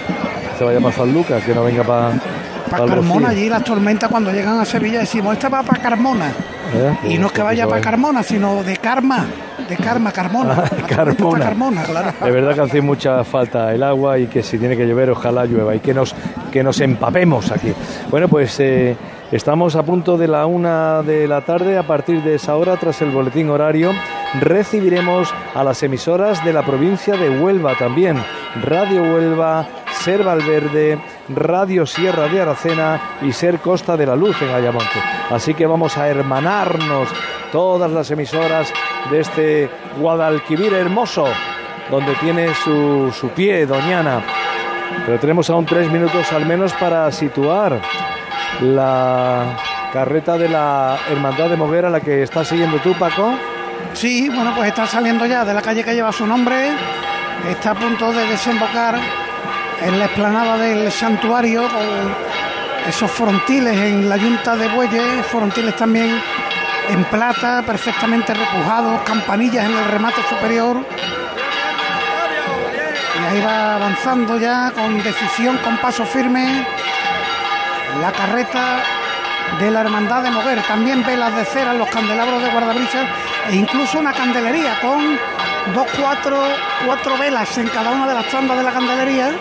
[0.58, 2.12] Se vaya para San Lucas, que no venga para
[2.70, 6.32] Para Carmona, allí las tormentas cuando llegan a Sevilla decimos, esta va para Carmona.
[7.08, 9.26] Y no es que vaya para Carmona, sino de Karma,
[9.70, 10.56] de Karma, Carmona.
[10.56, 11.46] Tormenta Carmona.
[11.46, 12.10] Carmona, claro.
[12.10, 15.46] Es verdad que hace mucha falta el agua y que si tiene que llover, ojalá
[15.46, 16.16] llueva y que nos,
[16.52, 17.72] que nos empapemos aquí.
[18.10, 18.96] Bueno, pues eh,
[19.32, 21.78] estamos a punto de la una de la tarde.
[21.78, 23.92] A partir de esa hora, tras el boletín horario,
[24.40, 28.18] recibiremos a las emisoras de la provincia de Huelva también.
[28.62, 31.00] Radio Huelva, Ser Valverde,
[31.30, 35.00] Radio Sierra de Aracena y Ser Costa de la Luz en Ayamonte.
[35.30, 37.10] Así que vamos a hermanarnos
[37.52, 38.72] todas las emisoras
[39.10, 39.70] de este
[40.00, 41.26] Guadalquivir hermoso,
[41.90, 44.22] donde tiene su, su pie Doñana.
[45.06, 47.82] Pero tenemos aún tres minutos al menos para situar
[48.62, 49.58] la
[49.92, 53.36] carreta de la Hermandad de Moguera, la que está siguiendo tú, Paco.
[53.94, 56.72] Sí, bueno, pues está saliendo ya de la calle que lleva su nombre,
[57.50, 59.00] está a punto de desembocar
[59.82, 62.16] en la explanada del santuario con
[62.88, 66.22] esos frontiles en la yunta de bueyes, frontiles también
[66.90, 70.78] en plata, perfectamente repujados, campanillas en el remate superior.
[73.18, 76.66] Y ahí va avanzando ya con decisión, con paso firme,
[78.02, 78.84] la carreta
[79.60, 80.62] de la Hermandad de Moguer.
[80.64, 83.06] También velas de cera en los candelabros de guardabrisas
[83.50, 85.18] e incluso una candelería con
[85.74, 86.38] dos, cuatro,
[86.86, 89.32] cuatro velas en cada una de las tandas de la candelería,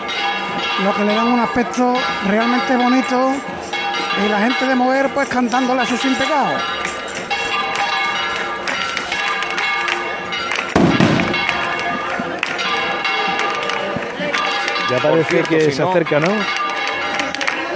[0.83, 1.93] lo que le dan un aspecto
[2.27, 3.31] realmente bonito.
[4.25, 6.53] Y la gente de Moguer pues cantándole a su sin pecado.
[14.89, 16.27] Ya parece cierto, que si se no- acerca, ¿no?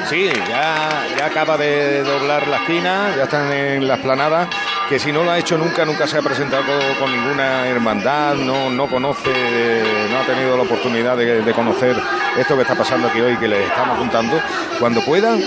[0.09, 4.49] Sí, ya, ya acaba de doblar la esquina, ya están en la esplanada,
[4.89, 6.63] que si no lo ha hecho nunca, nunca se ha presentado
[6.99, 9.29] con, ninguna hermandad, no, no conoce,
[10.11, 11.95] no ha tenido la oportunidad de, conocer
[12.39, 14.41] esto que está pasando aquí hoy, que les estamos contando.
[14.79, 15.39] Cuando puedan,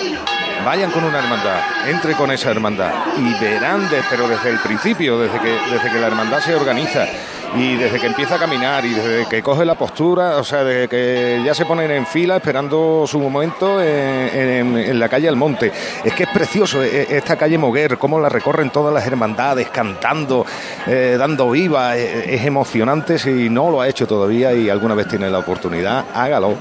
[0.64, 1.58] vayan con una hermandad,
[1.88, 5.98] entre con esa hermandad y verán, de- pero desde el principio, desde que, desde que
[5.98, 7.06] la hermandad se organiza
[7.54, 10.88] y desde que empieza a caminar y desde que coge la postura, o sea, desde
[10.88, 15.72] que ya se ponen en fila esperando su momento en, la calle Almonte.
[16.04, 20.46] Es que es precioso eh, esta calle Moguer, cómo la recorren todas las hermandades, cantando,
[20.86, 23.18] eh, dando viva, eh, es emocionante.
[23.18, 26.56] Si no lo ha hecho todavía y alguna vez tiene la oportunidad, hágalo,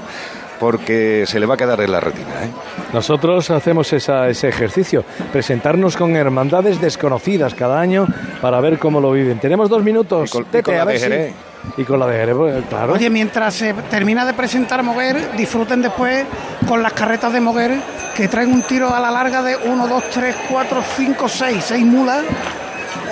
[0.62, 2.28] porque se le va a quedar en la retina.
[2.44, 2.50] ¿eh?
[2.92, 8.06] Nosotros hacemos esa- ese ejercicio, presentarnos con hermandades desconocidas cada año
[8.40, 9.40] para ver cómo lo viven.
[9.40, 10.30] Tenemos dos minutos.
[10.30, 11.34] Y con- y Tete, con la a ver de si- Jerez.
[11.78, 12.92] Y con la de Jerez, pues, claro.
[12.92, 16.24] Oye, mientras se termina de presentar Moguer, disfruten después
[16.68, 17.72] con las carretas de Moguer
[18.16, 21.84] que traen un tiro a la larga de 1, 2, 3, 4, 5, 6, 6
[21.84, 22.22] mulas.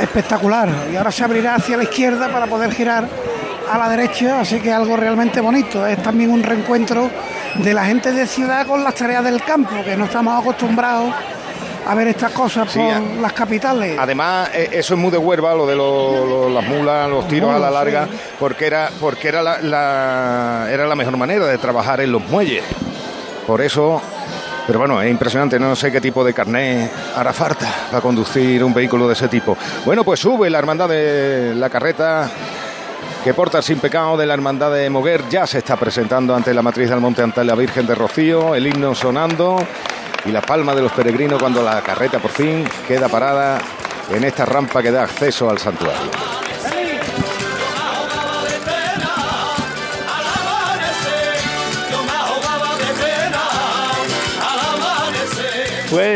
[0.01, 0.69] Espectacular.
[0.93, 3.09] Y ahora se abrirá hacia la izquierda para poder girar
[3.69, 5.87] a la derecha, así que algo realmente bonito.
[5.87, 7.11] Es también un reencuentro
[7.57, 11.13] de la gente de ciudad con las tareas del campo, que no estamos acostumbrados
[11.87, 13.97] a ver estas cosas Sí, por a- las capitales.
[13.99, 17.51] Además, eh, eso es muy de Huerva, lo de lo- lo- las mulas, los tiros
[17.55, 18.19] a la larga, sí.
[18.39, 22.63] porque era porque era la, la- era la mejor manera de trabajar en los muelles.
[23.47, 24.01] Por eso,
[24.67, 28.73] pero bueno, es impresionante, no sé qué tipo de carnet hará falta para conducir un
[28.75, 29.57] vehículo de ese tipo.
[29.85, 32.31] Bueno, pues sube la hermandad de la carreta
[33.23, 36.63] que porta sin pecado de la hermandad de Moguer ya se está presentando ante la
[36.63, 39.63] matriz del monte ante la Virgen de Rocío, el himno sonando
[40.25, 43.59] y la palma de los peregrinos cuando la carreta por fin queda parada
[44.11, 46.50] en esta rampa que da acceso al santuario.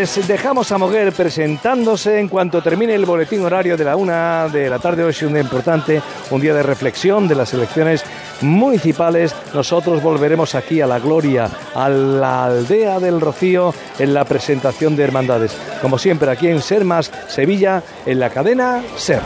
[0.04, 4.68] Pues dejamos a Moguer presentándose en cuanto termine el boletín horario de la una de
[4.68, 5.02] la tarde.
[5.02, 8.04] Hoy es un día importante, un día de reflexión de las elecciones
[8.42, 9.34] municipales.
[9.54, 15.04] Nosotros volveremos aquí a la gloria, a la aldea del Rocío, en la presentación de
[15.04, 15.56] hermandades.
[15.80, 19.22] Como siempre, aquí en Ser Más Sevilla, en la cadena Ser.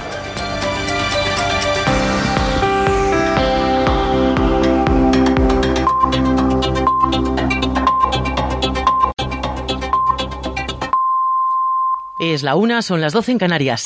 [12.18, 13.84] Es la una, son las 12 en Canarias.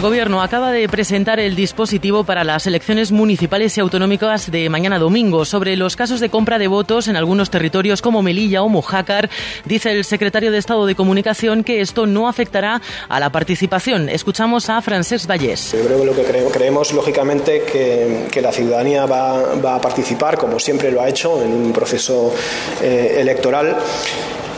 [0.00, 4.98] El Gobierno acaba de presentar el dispositivo para las elecciones municipales y autonómicas de mañana
[4.98, 5.44] domingo.
[5.44, 9.28] Sobre los casos de compra de votos en algunos territorios como Melilla o Mojácar,
[9.66, 12.80] dice el secretario de Estado de Comunicación que esto no afectará
[13.10, 14.08] a la participación.
[14.08, 15.76] Escuchamos a Francesc Vallés.
[15.76, 21.10] Creo que creemos, lógicamente, que, la ciudadanía va, va, a participar, como siempre lo ha
[21.10, 22.32] hecho, en un proceso
[22.80, 23.76] eh, electoral.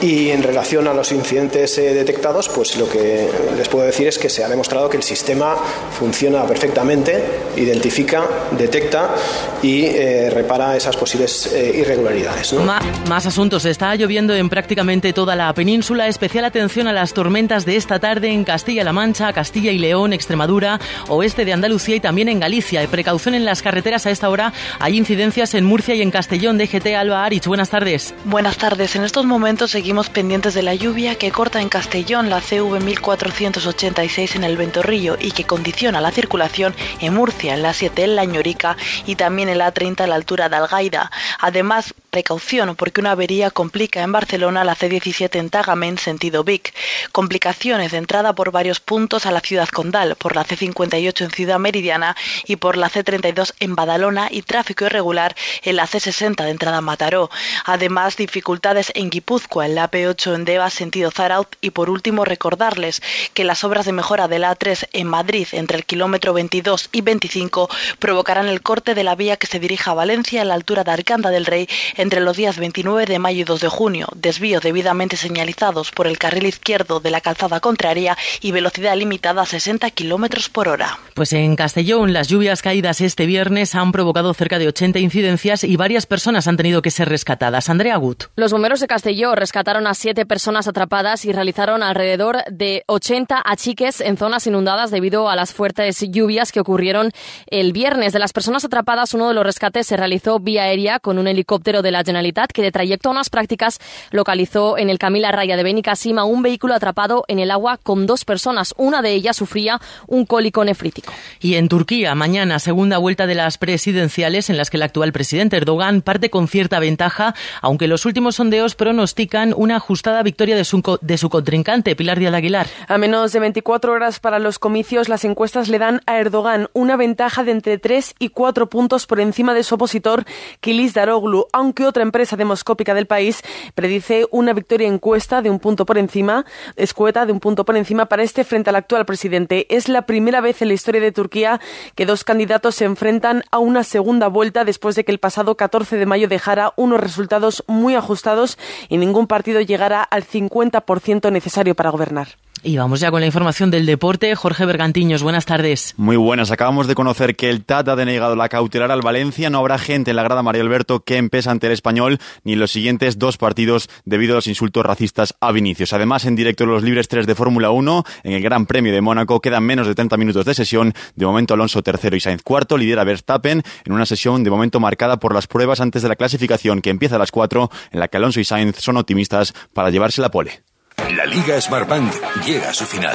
[0.02, 4.18] Y en relación a los incidentes eh, detectados, pues lo que les puedo decir es
[4.18, 5.54] que se ha demostrado que el sistema
[5.96, 7.22] funciona perfectamente,
[7.56, 8.24] identifica,
[8.58, 9.14] detecta
[9.62, 12.52] y eh, repara esas posibles eh, irregularidades.
[12.52, 12.64] ¿no?
[13.08, 13.64] Más asuntos.
[13.64, 16.08] Está lloviendo en prácticamente toda la península.
[16.08, 20.80] Especial atención a las tormentas de esta tarde en Castilla-La Mancha, Castilla y León, Extremadura,
[21.10, 22.84] oeste de Andalucía y también en Galicia.
[22.88, 24.52] Precaución en las carreteras a esta hora.
[24.80, 26.58] Hay incidencias en Murcia y en Castellón.
[26.58, 27.46] DGT Alba Arich.
[27.46, 28.14] Buenas tardes.
[28.24, 28.96] Buenas tardes.
[28.96, 34.36] En estos momentos seguimos pendientes de la lluvia que corta en Castellón la CV 1486
[34.36, 38.24] en el Ventorrillo y que condiciona la circulación en Murcia, en la 7 en la
[38.24, 41.10] Ñorica y también en la 30 a la altura de Algaida.
[41.42, 46.72] Además, precaución porque una avería complica en Barcelona la C17 en Tagamen sentido Vic.
[47.10, 51.58] Complicaciones de entrada por varios puntos a la ciudad condal, por la C58 en Ciudad
[51.58, 52.16] Meridiana
[52.46, 55.34] y por la C32 en Badalona y tráfico irregular
[55.64, 57.28] en la C60 de entrada a Mataró.
[57.64, 63.02] Además, dificultades en Guipúzcoa, en la AP8 en Deva sentido Zaraut y por último recordarles
[63.34, 67.00] que las obras de mejora de la A3 en Madrid entre el kilómetro 22 y
[67.00, 67.68] 25
[67.98, 70.92] provocarán el corte de la vía que se dirija a Valencia a la altura de
[70.92, 75.16] Arcanda del Rey entre los días 29 de mayo y 2 de junio, desvíos debidamente
[75.16, 80.48] señalizados por el carril izquierdo de la calzada contraria y velocidad limitada a 60 kilómetros
[80.48, 80.98] por hora.
[81.14, 85.76] Pues en Castellón, las lluvias caídas este viernes han provocado cerca de 80 incidencias y
[85.76, 87.68] varias personas han tenido que ser rescatadas.
[87.68, 88.24] Andrea Gut.
[88.36, 94.00] Los bomberos de Castellón rescataron a siete personas atrapadas y realizaron alrededor de 80 achiques
[94.00, 97.10] en zonas inundadas debido a las fuertes lluvias que ocurrieron
[97.46, 98.12] el viernes.
[98.12, 101.82] De las personas atrapadas, uno de los rescates se realizó vía aérea con un helicóptero
[101.82, 103.78] de la Generalitat que de trayecto a unas prácticas
[104.10, 108.24] localizó en el Camila Raya de Benicasima un vehículo atrapado en el agua con dos
[108.24, 108.74] personas.
[108.76, 111.12] Una de ellas sufría un cólico nefrítico.
[111.40, 115.56] Y en Turquía, mañana, segunda vuelta de las presidenciales en las que el actual presidente
[115.56, 120.98] Erdogan parte con cierta ventaja, aunque los últimos sondeos pronostican una ajustada victoria de su,
[121.00, 122.66] de su contrincante, Pilar Díaz Aguilar.
[122.88, 126.96] A menos de 24 horas para los comicios, las encuestas le dan a Erdogan una
[126.96, 130.24] ventaja de entre 3 y 4 puntos por encima de su opositor,
[130.60, 133.42] Kilis Daroglu, aunque otra empresa demoscópica del país
[133.74, 136.46] predice una victoria encuesta de un punto por encima,
[136.76, 139.66] escueta de un punto por encima para este frente al actual presidente.
[139.68, 141.60] Es la primera vez en la historia de Turquía
[141.96, 145.96] que dos candidatos se enfrentan a una segunda vuelta después de que el pasado 14
[145.96, 148.56] de mayo dejara unos resultados muy ajustados
[148.88, 152.28] y ningún partido llegara al 50% necesario para gobernar.
[152.64, 154.36] Y vamos ya con la información del deporte.
[154.36, 155.94] Jorge Bergantiños, buenas tardes.
[155.96, 156.52] Muy buenas.
[156.52, 159.50] Acabamos de conocer que el TAT ha denegado la cautelar al Valencia.
[159.50, 162.70] No habrá gente en la grada María Alberto que empesa ante el español ni los
[162.70, 165.92] siguientes dos partidos debido a los insultos racistas a Vinicius.
[165.92, 169.40] Además, en directo los libres 3 de Fórmula 1, en el Gran Premio de Mónaco,
[169.40, 170.94] quedan menos de 30 minutos de sesión.
[171.16, 172.78] De momento, Alonso tercero y Sainz cuarto.
[172.78, 176.80] Lidera Verstappen en una sesión de momento marcada por las pruebas antes de la clasificación
[176.80, 180.22] que empieza a las 4, en la que Alonso y Sainz son optimistas para llevarse
[180.22, 180.62] la pole.
[181.10, 182.12] La Liga Smartbank
[182.44, 183.14] llega a su final.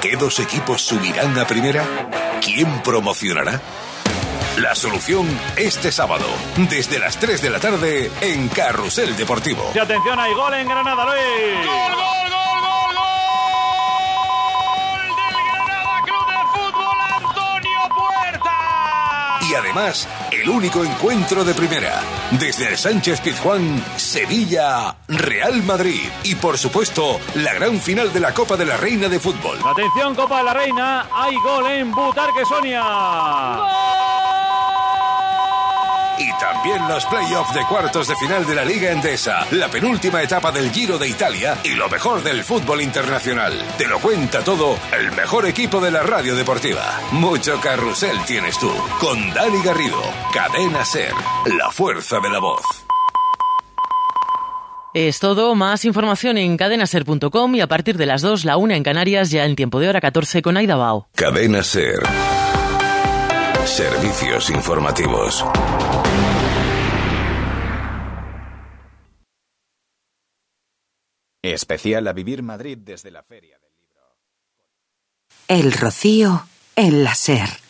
[0.00, 1.84] ¿Qué dos equipos subirán a primera?
[2.40, 3.60] ¿Quién promocionará?
[4.58, 6.26] La solución este sábado,
[6.70, 9.70] desde las 3 de la tarde, en Carrusel Deportivo.
[9.74, 11.66] Y atención, hay gol en Granada, Luis.
[11.66, 15.06] ¡Gol, gol, gol, gol, gol!
[15.08, 18.54] ¡Del Granada Club de Fútbol, Antonio Puerta!
[19.50, 22.00] Y además, el único encuentro de primera.
[22.32, 26.00] Desde el Sánchez Pizjuán, Sevilla, Real Madrid.
[26.24, 29.58] Y por supuesto, la gran final de la Copa de la Reina de Fútbol.
[29.64, 32.82] Atención, Copa de la Reina, hay gol en Butarque Sonia.
[32.82, 34.25] Y
[36.66, 40.70] también los playoffs de cuartos de final de la Liga Endesa, la penúltima etapa del
[40.72, 43.52] Giro de Italia y lo mejor del fútbol internacional.
[43.78, 47.00] Te lo cuenta todo el mejor equipo de la radio deportiva.
[47.12, 48.70] Mucho carrusel tienes tú.
[48.98, 50.00] Con Dani Garrido,
[50.34, 51.12] Cadena Ser,
[51.56, 52.62] la fuerza de la voz.
[54.92, 58.82] Es todo, más información en cadenaser.com y a partir de las 2, la 1 en
[58.82, 61.06] Canarias, ya en tiempo de hora 14 con Aida Bao.
[61.14, 62.00] Cadena Ser.
[63.66, 65.44] Servicios informativos.
[71.52, 73.70] Especial a Vivir Madrid desde la Feria del
[75.48, 77.65] El Rocío en la Ser.